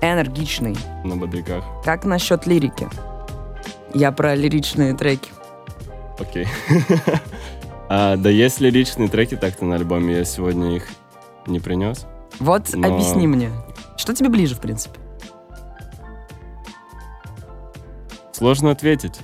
[0.00, 0.76] энергичный.
[1.04, 1.64] На бодряках.
[1.84, 2.88] Как насчет лирики?
[3.94, 5.30] Я про лиричные треки.
[6.18, 6.46] Окей.
[7.94, 10.16] А, да есть ли личные треки так-то на альбоме?
[10.16, 10.88] Я сегодня их
[11.46, 12.06] не принес.
[12.42, 13.50] Вот Но- объясни мне,
[13.96, 14.98] что тебе ближе, в принципе?
[18.32, 19.20] Сложно ответить.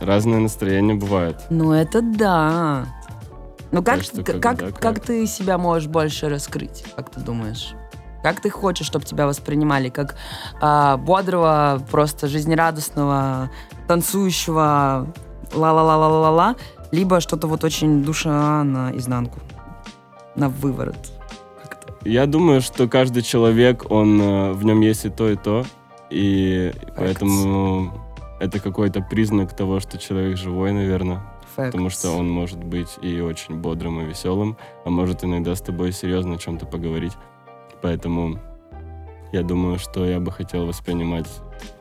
[0.00, 1.42] Разные настроения бывают.
[1.50, 2.86] Ну, это да.
[3.70, 4.78] Ну, как, что к- когда как, как.
[4.80, 7.74] как ты себя можешь больше раскрыть, как ты думаешь?
[8.22, 9.90] Как ты хочешь, чтобы тебя воспринимали?
[9.90, 10.16] Как
[10.62, 13.50] а, бодрого, просто жизнерадостного,
[13.86, 15.12] танцующего
[15.52, 16.56] ла-ла-ла-ла-ла-ла,
[16.92, 19.38] либо что-то вот очень душа на изнанку,
[20.34, 20.96] на выворот.
[22.08, 25.66] Я думаю, что каждый человек, он э, в нем есть и то, и то.
[26.08, 27.92] И поэтому
[28.40, 31.20] это какой-то признак того, что человек живой, наверное.
[31.54, 31.98] Потому Facts.
[31.98, 36.36] что он может быть и очень бодрым и веселым, а может иногда с тобой серьезно
[36.36, 37.12] о чем-то поговорить.
[37.82, 38.38] Поэтому
[39.30, 41.26] я думаю, что я бы хотел воспринимать,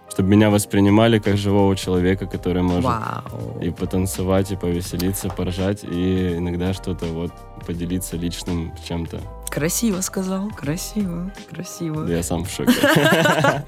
[0.10, 3.62] чтобы меня воспринимали как живого человека, который может Вау.
[3.62, 7.32] и потанцевать, и повеселиться, поржать, и иногда что-то вот
[7.66, 9.22] поделиться личным чем-то.
[9.50, 12.06] Красиво сказал, красиво, красиво.
[12.08, 12.74] Я сам в шоке.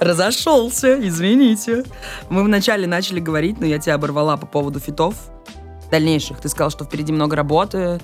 [0.00, 1.84] Разошелся, извините.
[2.28, 5.14] Мы вначале начали говорить, но я тебя оборвала по поводу фитов
[5.90, 6.40] дальнейших.
[6.40, 8.00] Ты сказал, что впереди много работы,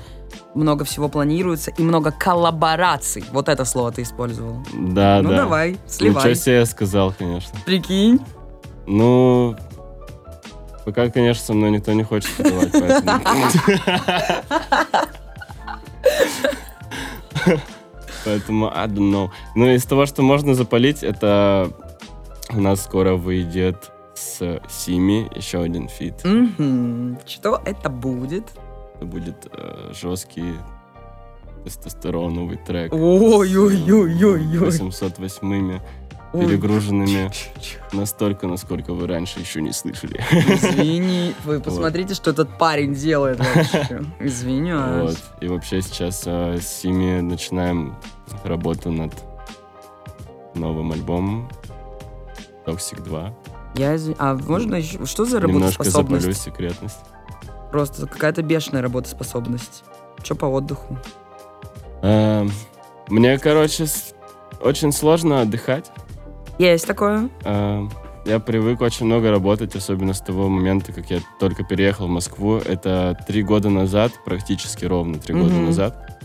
[0.55, 3.25] много всего планируется и много коллабораций.
[3.33, 4.65] Вот это слово ты использовал.
[4.73, 5.37] Да, ну да.
[5.37, 6.23] давай, сливай.
[6.23, 7.59] Ничего себе я сказал, конечно.
[7.65, 8.21] Прикинь.
[8.87, 9.57] Ну,
[10.85, 13.23] пока, конечно, со мной никто не хочет подавать, поэтому...
[18.25, 19.31] Поэтому, I don't know.
[19.55, 21.71] Ну, из того, что можно запалить, это
[22.51, 26.21] у нас скоро выйдет с Сими еще один фит.
[27.27, 28.45] Что это будет?
[28.97, 30.55] Это будет э, жесткий
[31.65, 32.93] тестостероновый трек.
[32.93, 34.59] Ой-ой-ой-ой-ой.
[34.59, 35.81] 808 Ой.
[36.33, 37.31] Перегруженными
[37.93, 40.21] настолько, насколько вы раньше еще не слышали.
[40.33, 44.03] Извини, вы посмотрите, что этот парень делает вообще.
[44.21, 45.11] Извиняюсь.
[45.11, 45.19] Вот.
[45.43, 47.97] И вообще сейчас э, с Сими начинаем
[48.45, 49.13] работу над
[50.55, 51.49] новым альбомом
[52.67, 53.35] Toxic 2.
[53.77, 55.05] Я изв- А можно еще...
[55.07, 56.43] Что за Немножко запалю работоспособность?
[56.43, 56.99] секретность.
[57.71, 59.85] Просто какая-то бешеная работоспособность.
[60.23, 60.99] Че по отдыху?
[62.03, 62.51] Эм,
[63.09, 63.87] Мне, короче,
[64.61, 65.91] очень сложно отдыхать.
[66.59, 67.29] Есть такое.
[67.45, 67.91] Эм,
[68.25, 72.57] Я привык очень много работать, особенно с того момента, как я только переехал в Москву.
[72.57, 75.67] Это три года назад, практически ровно три года Мгм.
[75.67, 76.19] назад.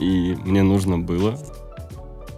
[0.00, 1.38] И мне нужно было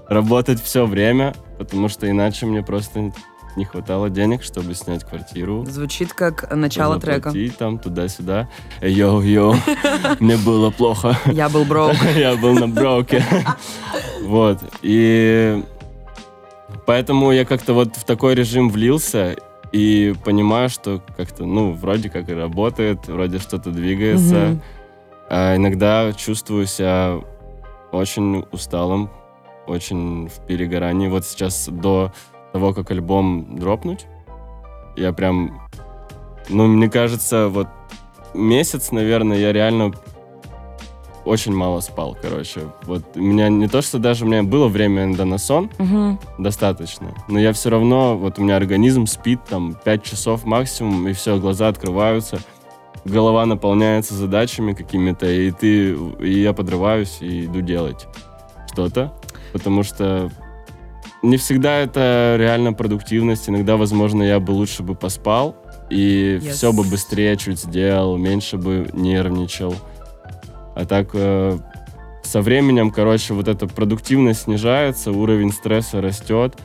[0.06, 3.11] работать все время, потому что иначе мне просто
[3.56, 5.64] не хватало денег, чтобы снять квартиру.
[5.64, 7.30] Звучит как начало трека.
[7.30, 8.48] заплатить там туда-сюда.
[8.82, 9.56] Йоу-йоу,
[10.20, 11.16] мне было плохо.
[11.24, 11.96] Я был broke.
[12.16, 13.24] Я был на broke.
[14.24, 14.58] Вот.
[14.82, 15.64] И
[16.88, 19.37] поэтому я как-то вот в такой режим влился
[19.72, 24.46] и понимаю, что как-то, ну, вроде как и работает, вроде что-то двигается.
[24.46, 24.62] Мгм.
[25.29, 27.18] А иногда чувствую себя
[27.92, 29.11] очень усталым,
[29.66, 31.09] очень в перегорании.
[31.09, 32.11] Вот сейчас до
[32.55, 34.07] того, как альбом дропнуть,
[34.96, 35.61] я прям,
[36.48, 37.68] ну, мне кажется, вот
[38.33, 39.92] месяц, наверное, я реально
[41.28, 42.60] очень мало спал, короче.
[42.84, 46.18] Вот у меня не то, что даже у меня было время иногда на сон, Мгм.
[46.38, 47.08] достаточно.
[47.28, 51.38] Но я все равно, вот у меня организм спит там 5 часов максимум, и все,
[51.38, 52.38] глаза открываются,
[53.04, 58.06] голова наполняется задачами какими-то, и ты, и я подрываюсь и иду делать
[58.72, 59.12] что-то,
[59.52, 60.30] потому что
[61.22, 63.48] не всегда это реально продуктивность.
[63.48, 65.56] Иногда, возможно, я бы лучше бы поспал
[65.90, 66.50] и Yes.
[66.52, 69.74] все бы быстрее чуть сделал, меньше бы нервничал.
[70.78, 71.58] А так э,
[72.22, 76.56] со временем, короче, вот эта продуктивность снижается, уровень стресса растет,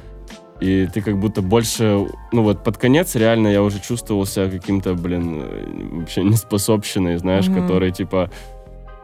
[0.59, 4.93] и ты как будто больше, ну вот под конец реально я уже чувствовал себя каким-то,
[4.93, 7.61] блин, э, вообще неспособщиной, знаешь, Мгм.
[7.61, 8.29] который типа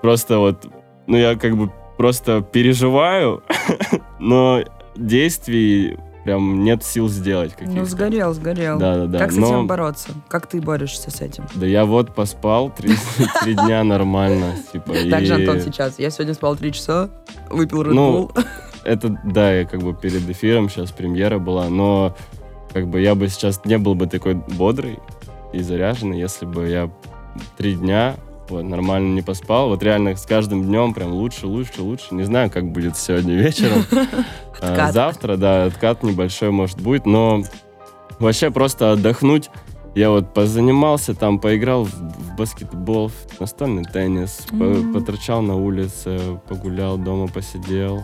[0.03, 0.67] просто вот,
[1.07, 3.41] ну я как бы просто переживаю,
[4.19, 4.63] но
[4.95, 7.73] действий прям нет сил сделать каких-то.
[7.73, 8.77] Ну, сгорел, сгорел.
[8.79, 10.09] Да-да-да, Как с но- этим бороться?
[10.27, 11.45] Как ты борешься с этим?
[11.55, 12.93] Да я вот поспал три,
[13.41, 14.93] три дня нормально, типа.
[15.09, 15.99] Так же, Антон, сейчас.
[15.99, 17.09] Я сегодня спал три часа,
[17.49, 18.31] выпил Red Ну.
[18.83, 22.15] Это, да, я как бы перед эфиром, сейчас премьера была, но
[22.73, 24.99] как бы я бы сейчас не был бы такой бодрый
[25.51, 26.89] и заряженный, если бы я
[27.57, 28.15] три дня
[28.49, 29.69] вот, нормально не поспал.
[29.69, 32.07] Вот реально с каждым днем прям лучше, лучше, лучше.
[32.11, 33.83] Не знаю, как будет сегодня вечером.
[34.61, 34.91] А.
[34.91, 37.43] Завтра, да, откат небольшой может быть, но
[38.19, 39.49] вообще просто отдохнуть.
[39.95, 44.45] Я вот позанимался там, поиграл в, баскетбол, в настольный теннис,
[44.93, 48.03] поторчал на улице, погулял, дома посидел.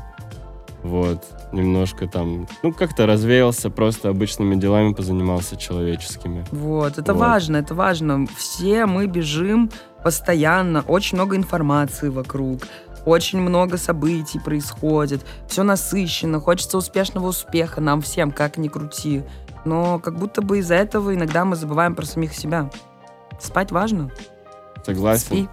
[0.82, 6.46] Вот, немножко там, ну, как-то развеялся, просто обычными делами позанимался человеческими.
[6.52, 7.20] Вот, это Вот.
[7.20, 8.28] важно, это важно.
[8.36, 9.72] Все мы бежим
[10.04, 12.62] постоянно, очень много информации вокруг,
[13.06, 19.24] очень много событий происходит, все насыщенно, хочется успешного успеха нам всем, как ни крути.
[19.64, 22.70] Но как будто бы из-за этого иногда мы забываем про самих себя.
[23.40, 24.12] Спать важно.
[24.86, 25.26] Согласен.
[25.26, 25.50] Спи.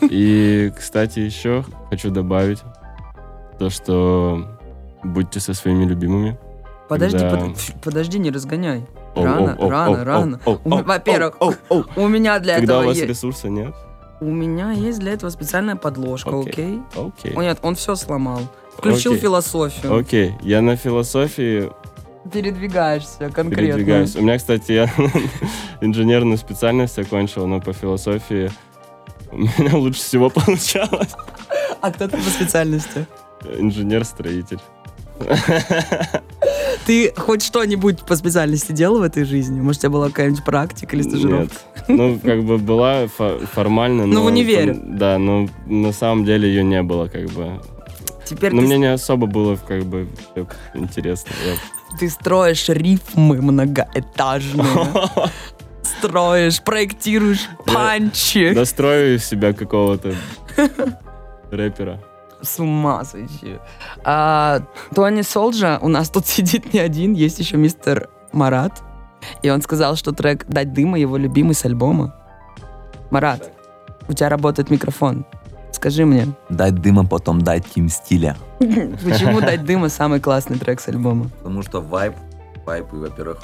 [0.00, 2.62] И, кстати, еще хочу добавить
[3.58, 4.53] то, что
[5.04, 6.38] будьте со своими любимыми.
[6.88, 8.86] Подожди, Когда- под- подожди, не разгоняй.
[9.14, 10.40] Рано, рано, рано.
[10.64, 11.36] Во-первых,
[11.96, 13.74] у меня для Когда этого у вас е- ресурса нет,
[14.20, 16.80] У меня есть для этого специальная подложка, Окей.
[16.96, 17.32] окей?
[17.34, 18.40] О, нет, он все сломал.
[18.76, 19.22] Включил Окей.
[19.22, 19.96] философию.
[19.98, 21.70] Окей, я на философии
[22.32, 23.56] Передвигаешься конкретно.
[23.74, 24.16] передвигаюсь.
[24.16, 24.90] У меня, кстати, я
[25.80, 28.50] инженерную специальность окончил, но по философии
[29.30, 31.14] у меня лучше всего получалось.
[31.80, 33.06] А кто ты по специальности?
[33.58, 34.60] Инженер-строитель.
[36.86, 39.60] Ты хоть что-нибудь по специальности делал в этой жизни?
[39.60, 41.54] Может, у тебя была какая-нибудь практика или стажировка?
[41.88, 41.88] Нет.
[41.88, 44.14] Ну, как бы была фо- формально, но...
[44.14, 44.74] Ну, в универе.
[44.74, 47.60] Да, но на самом деле ее не было, как бы.
[48.24, 50.08] Теперь Но ты, мне не особо было, как бы,
[50.74, 51.30] интересно.
[51.46, 54.66] Я- ты строишь рифмы многоэтажные.
[55.82, 58.52] Строишь, проектируешь панчи.
[58.54, 60.14] Дострою себя какого-то
[61.50, 62.00] рэпера.
[62.42, 63.58] С ума сойти.
[64.04, 64.60] А,
[64.94, 68.82] Тони Солджа у нас тут сидит не один, есть еще мистер Марат.
[69.42, 72.14] И он сказал, что трек «Дать дыма» его любимый с альбома.
[73.10, 73.50] Марат,
[74.08, 75.24] у тебя работает микрофон.
[75.72, 78.36] Скажи мне, Дать дыма, потом дать тим стиля.
[78.58, 81.30] почему «Дать дыма» самый классный трек с альбома?
[81.38, 82.14] Потому что вайб,
[82.66, 83.38] вайб, и, во-первых,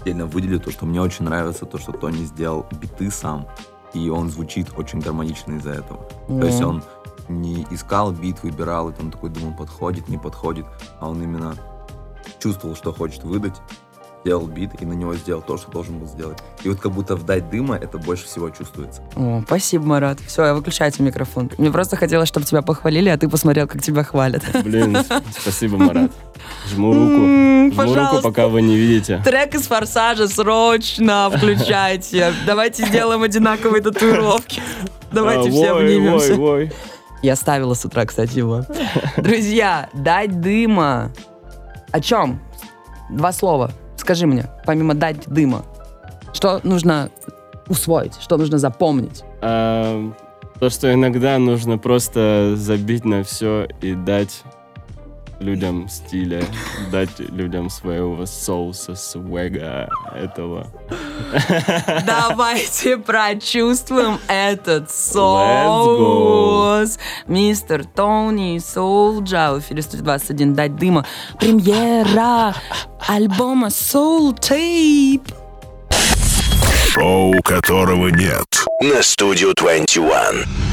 [0.00, 3.48] отдельно выделю то, что мне очень нравится, то, что Тони сделал биты сам,
[3.94, 6.06] и он звучит очень гармонично из-за этого.
[6.28, 6.82] То есть он
[7.28, 10.66] не искал бит, выбирал, и там такой думал, подходит, не подходит,
[11.00, 11.54] а он именно
[12.40, 13.54] чувствовал, что хочет выдать,
[14.26, 16.38] сделал бит и на него сделал то, что должен был сделать.
[16.64, 19.00] И вот как будто вдать дыма это больше всего чувствуется.
[19.14, 20.18] О, спасибо, Марат.
[20.20, 21.48] Все, я выключаю тебе микрофон.
[21.58, 24.42] Мне просто хотелось, чтобы тебя похвалили, а ты посмотрел, как тебя хвалят.
[24.64, 24.98] Блин,
[25.40, 26.10] спасибо, Марат.
[26.68, 27.82] Жму руку.
[27.82, 29.22] Жму руку, пока вы не видите.
[29.24, 32.32] Трек из «Форсажа» срочно включайте.
[32.46, 34.60] Давайте сделаем одинаковые татуировки.
[35.12, 36.76] Давайте А, все обнимемся.
[37.26, 38.64] Я ставила с утра, кстати, его.
[39.16, 41.10] Друзья, дать дыма.
[41.90, 42.40] О чем?
[43.10, 43.72] Два слова.
[43.96, 45.64] Скажи мне, помимо дать дыма,
[46.32, 47.10] что нужно
[47.66, 49.24] усвоить, что нужно запомнить?
[49.42, 50.08] А,
[50.60, 54.44] То, что иногда нужно просто забить на все и дать
[55.40, 56.42] людям стиля,
[56.90, 60.68] дать людям своего соуса, свега этого.
[62.06, 66.98] Давайте прочувствуем этот соус.
[67.26, 71.04] Мистер Тони Соулджа в эфире 121 «Дать дыма».
[71.38, 72.54] Премьера
[73.06, 75.32] альбома Soul Tape.
[76.92, 78.64] Шоу которого нет.
[78.80, 80.65] на студию 21.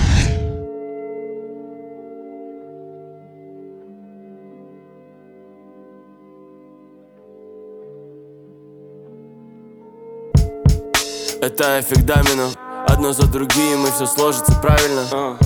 [11.43, 12.51] Это эффект домино.
[12.87, 15.37] Одно за другим и все сложится правильно.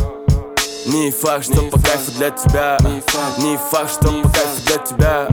[0.85, 2.77] Не факт, что по кайфу для тебя.
[3.39, 5.27] Не факт, что по кайфу для тебя.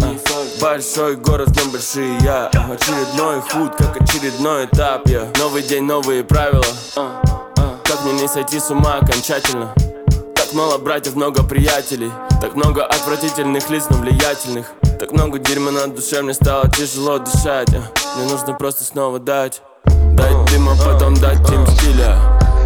[0.62, 2.16] Большой город, в нем большие.
[2.20, 5.30] Я Очередной худ, как очередной этап я.
[5.38, 6.64] Новый день, новые правила.
[6.94, 9.74] Как мне не сойти с ума окончательно?
[10.34, 12.10] Так мало братьев, много приятелей.
[12.40, 14.72] Так много отвратительных лиц, но влиятельных.
[14.98, 18.16] Так много дерьма на душе, мне стало тяжело дышать а.
[18.16, 22.16] Мне нужно просто снова дать Дать дыма, потом дать им стиля.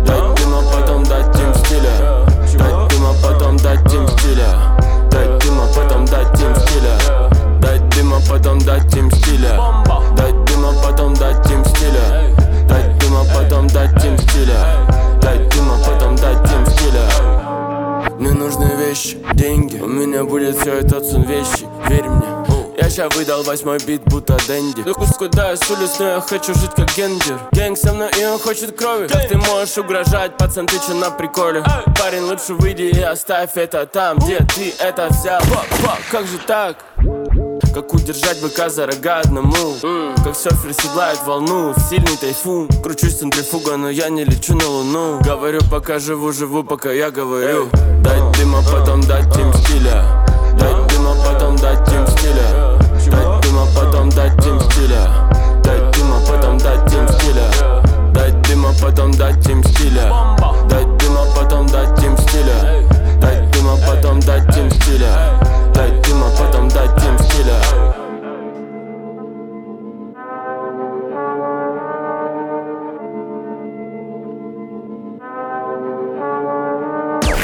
[0.06, 2.26] Дать дыма, потом дать им стиля.
[2.58, 4.78] Дать дыма, потом дать им стиля.
[5.10, 7.30] Дать дыма, потом дать им стиля.
[7.60, 9.60] Дать дыма, потом дать им стиля.
[10.16, 12.34] Дать дыма, потом дать им стиля.
[12.68, 14.86] Дать дыма, потом дать им стиля.
[15.20, 17.38] Дать дыма, потом дать им стиля.
[18.18, 19.78] Мне нужны вещи, деньги.
[19.78, 24.36] У меня будет все это цен вещи Верь мне я ща выдал восьмой бит, будто
[24.46, 27.92] Дэнди Да кус куда я с улиц, но я хочу жить как гендер Гэнг со
[27.92, 29.08] мной и он хочет крови.
[29.08, 31.64] Как ты можешь угрожать, пацан, ты че на приколе?
[31.98, 35.40] Парень, лучше выйди и оставь это там Где ты это взял?
[35.40, 36.76] Фак, фак, как же так?
[37.74, 39.76] Как удержать быка за рога одному?
[39.82, 41.74] М, Как серфер седлает волну?
[41.90, 45.20] Сильный тайфун Кручусь центрифуга, но я не лечу на луну.
[45.20, 47.68] Говорю, пока живу, живу, пока я говорю.
[48.02, 49.28] Дать дыма, потом дать
[51.60, 52.78] дать им стиля.
[53.10, 55.30] Дать дыма, потом дать им стиля.
[55.64, 57.50] Дать дыма, потом дать им стиля.
[58.12, 60.02] Дать дыма, потом дать им стиля.
[60.68, 62.88] Дать дыма, потом дать им стиля.
[63.20, 65.40] Дать дыма, потом дать им стиля.
[65.74, 67.58] Дать дыма, потом дать им стиля.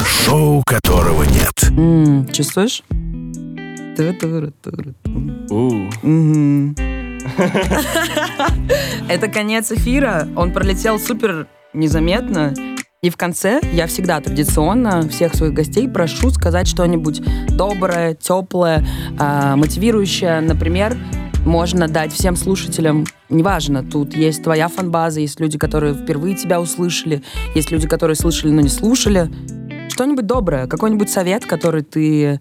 [0.05, 1.53] Шоу которого нет.
[1.71, 2.83] Mm, чувствуешь?
[9.09, 10.29] Это конец эфира.
[10.37, 12.55] Он пролетел супер незаметно.
[13.03, 17.21] И в конце я всегда традиционно всех своих гостей прошу сказать что-нибудь
[17.51, 18.87] доброе, теплое,
[19.19, 20.41] а, мотивирующее.
[20.41, 20.97] Например,
[21.45, 27.23] можно дать всем слушателям, неважно, тут есть твоя фанбаза, есть люди, которые впервые тебя услышали,
[27.55, 29.31] есть люди, которые слышали, но не слушали.
[29.91, 32.41] Что-нибудь доброе, какой-нибудь совет, который ты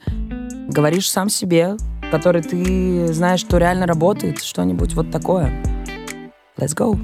[0.67, 1.75] говоришь сам себе,
[2.11, 5.51] который ты знаешь, что реально работает, что-нибудь вот такое.
[6.57, 6.97] Let's go.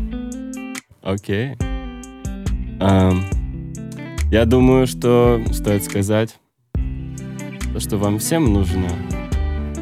[1.02, 1.56] окей.
[2.80, 3.26] Ам,
[4.32, 6.38] я думаю, что стоит сказать,
[7.74, 8.88] то, что вам всем нужно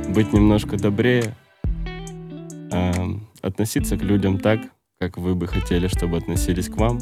[0.09, 1.35] быть немножко добрее,
[2.71, 4.61] ам, относиться к людям так,
[4.99, 6.99] как вы бы хотели, чтобы относились к вам.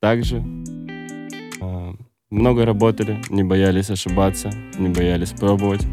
[0.00, 0.44] Также
[2.30, 5.86] много работали, не боялись ошибаться, не боялись пробовать,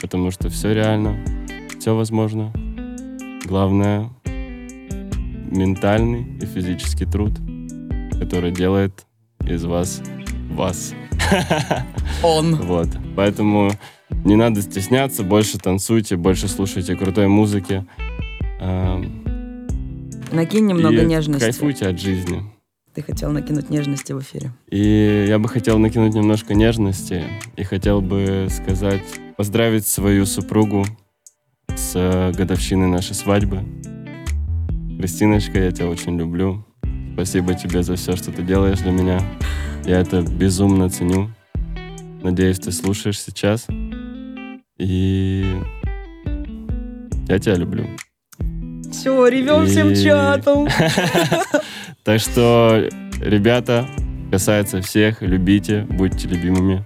[0.00, 1.24] потому что все реально,
[1.78, 2.52] все возможно.
[3.44, 4.10] Главное
[5.50, 7.32] ментальный и физический труд,
[8.18, 9.06] который делает
[9.46, 10.02] из вас
[10.50, 10.94] вас.
[12.22, 12.56] Он.
[12.56, 12.88] Вот.
[13.16, 13.70] Поэтому
[14.24, 17.84] не надо стесняться, больше танцуйте, больше слушайте крутой музыки.
[20.32, 21.44] Накинь немного и нежности.
[21.44, 22.42] Кайфуйте от жизни.
[22.94, 24.52] Ты хотел накинуть нежности в эфире.
[24.70, 27.24] И я бы хотел накинуть немножко нежности
[27.56, 29.02] и хотел бы сказать,
[29.36, 30.84] поздравить свою супругу
[31.74, 33.60] с э, годовщиной нашей свадьбы.
[34.98, 36.66] Кристиночка, я тебя очень люблю.
[37.14, 39.20] Спасибо тебе за все, что ты делаешь для меня.
[39.86, 41.30] Я это безумно ценю.
[42.22, 43.66] Надеюсь, ты слушаешь сейчас.
[44.78, 45.44] И
[47.26, 47.86] я тебя люблю.
[48.92, 50.68] Все, ревем всем И- чатом.
[52.04, 52.88] Так что,
[53.20, 53.86] ребята,
[54.30, 56.84] касается всех, любите, будьте любимыми.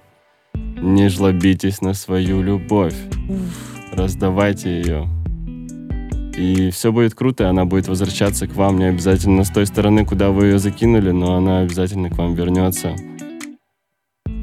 [0.55, 2.95] Не жлобитесь на свою любовь.
[3.93, 5.09] Раздавайте ее.
[6.37, 8.79] И все будет круто, она будет возвращаться к вам.
[8.79, 12.95] Не обязательно с той стороны, куда вы ее закинули, но она обязательно к вам вернется.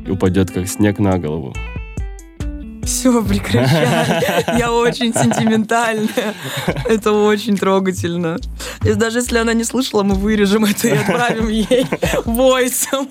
[0.08, 1.54] И упадет, как снег на голову.
[2.84, 4.58] Все, прекращай.
[4.58, 6.34] Я очень сентиментальная.
[6.86, 8.38] Это очень трогательно.
[8.84, 11.88] И даже если она не слышала, мы вырежем это и отправим ей
[12.26, 13.10] войсом.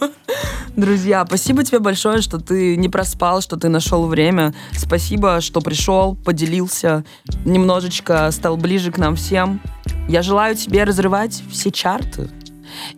[0.76, 4.54] Друзья, спасибо тебе большое, что ты не проспал, что ты нашел время.
[4.72, 7.04] Спасибо, что пришел, поделился,
[7.44, 9.60] немножечко стал ближе к нам всем.
[10.08, 12.28] Я желаю тебе разрывать все чарты.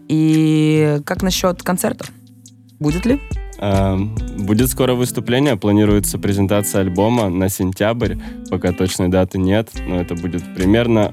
[0.09, 2.07] И как насчет концерта?
[2.79, 3.20] Будет ли?
[3.65, 8.17] Эм, Будет скоро выступление, планируется презентация альбома на сентябрь,
[8.51, 11.12] пока точной даты нет, но это будет примерно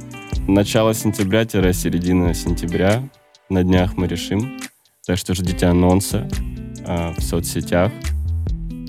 [0.50, 3.08] начало сентября-середина сентября.
[3.50, 4.60] На днях мы решим,
[5.06, 6.28] так что ждите анонсы
[6.86, 7.90] э, в соцсетях.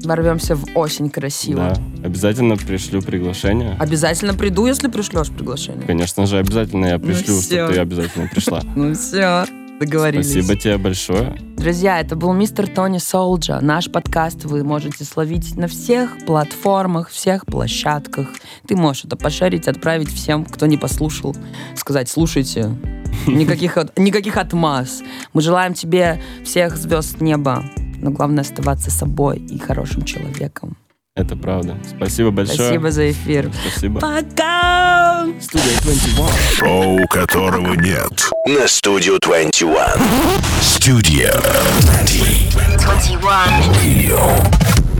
[0.03, 1.73] Ворвемся в осень красиво.
[1.77, 3.77] Да, обязательно пришлю приглашение.
[3.79, 5.87] Обязательно приду, если пришлешь приглашение.
[5.87, 7.67] Конечно же, обязательно я пришлю, всё.
[7.67, 8.61] чтобы ты обязательно пришла.
[8.75, 9.45] Ну все,
[9.85, 10.31] договорились.
[10.31, 11.37] Спасибо тебе большое.
[11.57, 13.61] Друзья, это был мистер Тони Солджа.
[13.61, 18.29] Наш подкаст вы можете словить на всех платформах, всех площадках.
[18.67, 21.37] Ты можешь это пошарить, отправить всем, кто не послушал,
[21.77, 22.75] сказать, слушайте,
[23.27, 25.03] никаких, никаких отмаз.
[25.33, 27.65] Мы желаем тебе всех звезд неба,
[28.01, 30.77] но главное оставаться собой и хорошим человеком.
[31.15, 31.77] Это правда.
[31.95, 32.57] Спасибо большое.
[32.57, 33.51] Спасибо за эфир.
[33.69, 34.01] Спасибо.
[34.01, 35.27] Пока!
[35.39, 36.27] Студия 21.
[36.57, 38.31] Шоу, которого нет.
[38.47, 39.75] На студию 21.
[40.63, 41.35] Studio
[42.07, 43.21] 21.
[43.21, 44.92] Radio.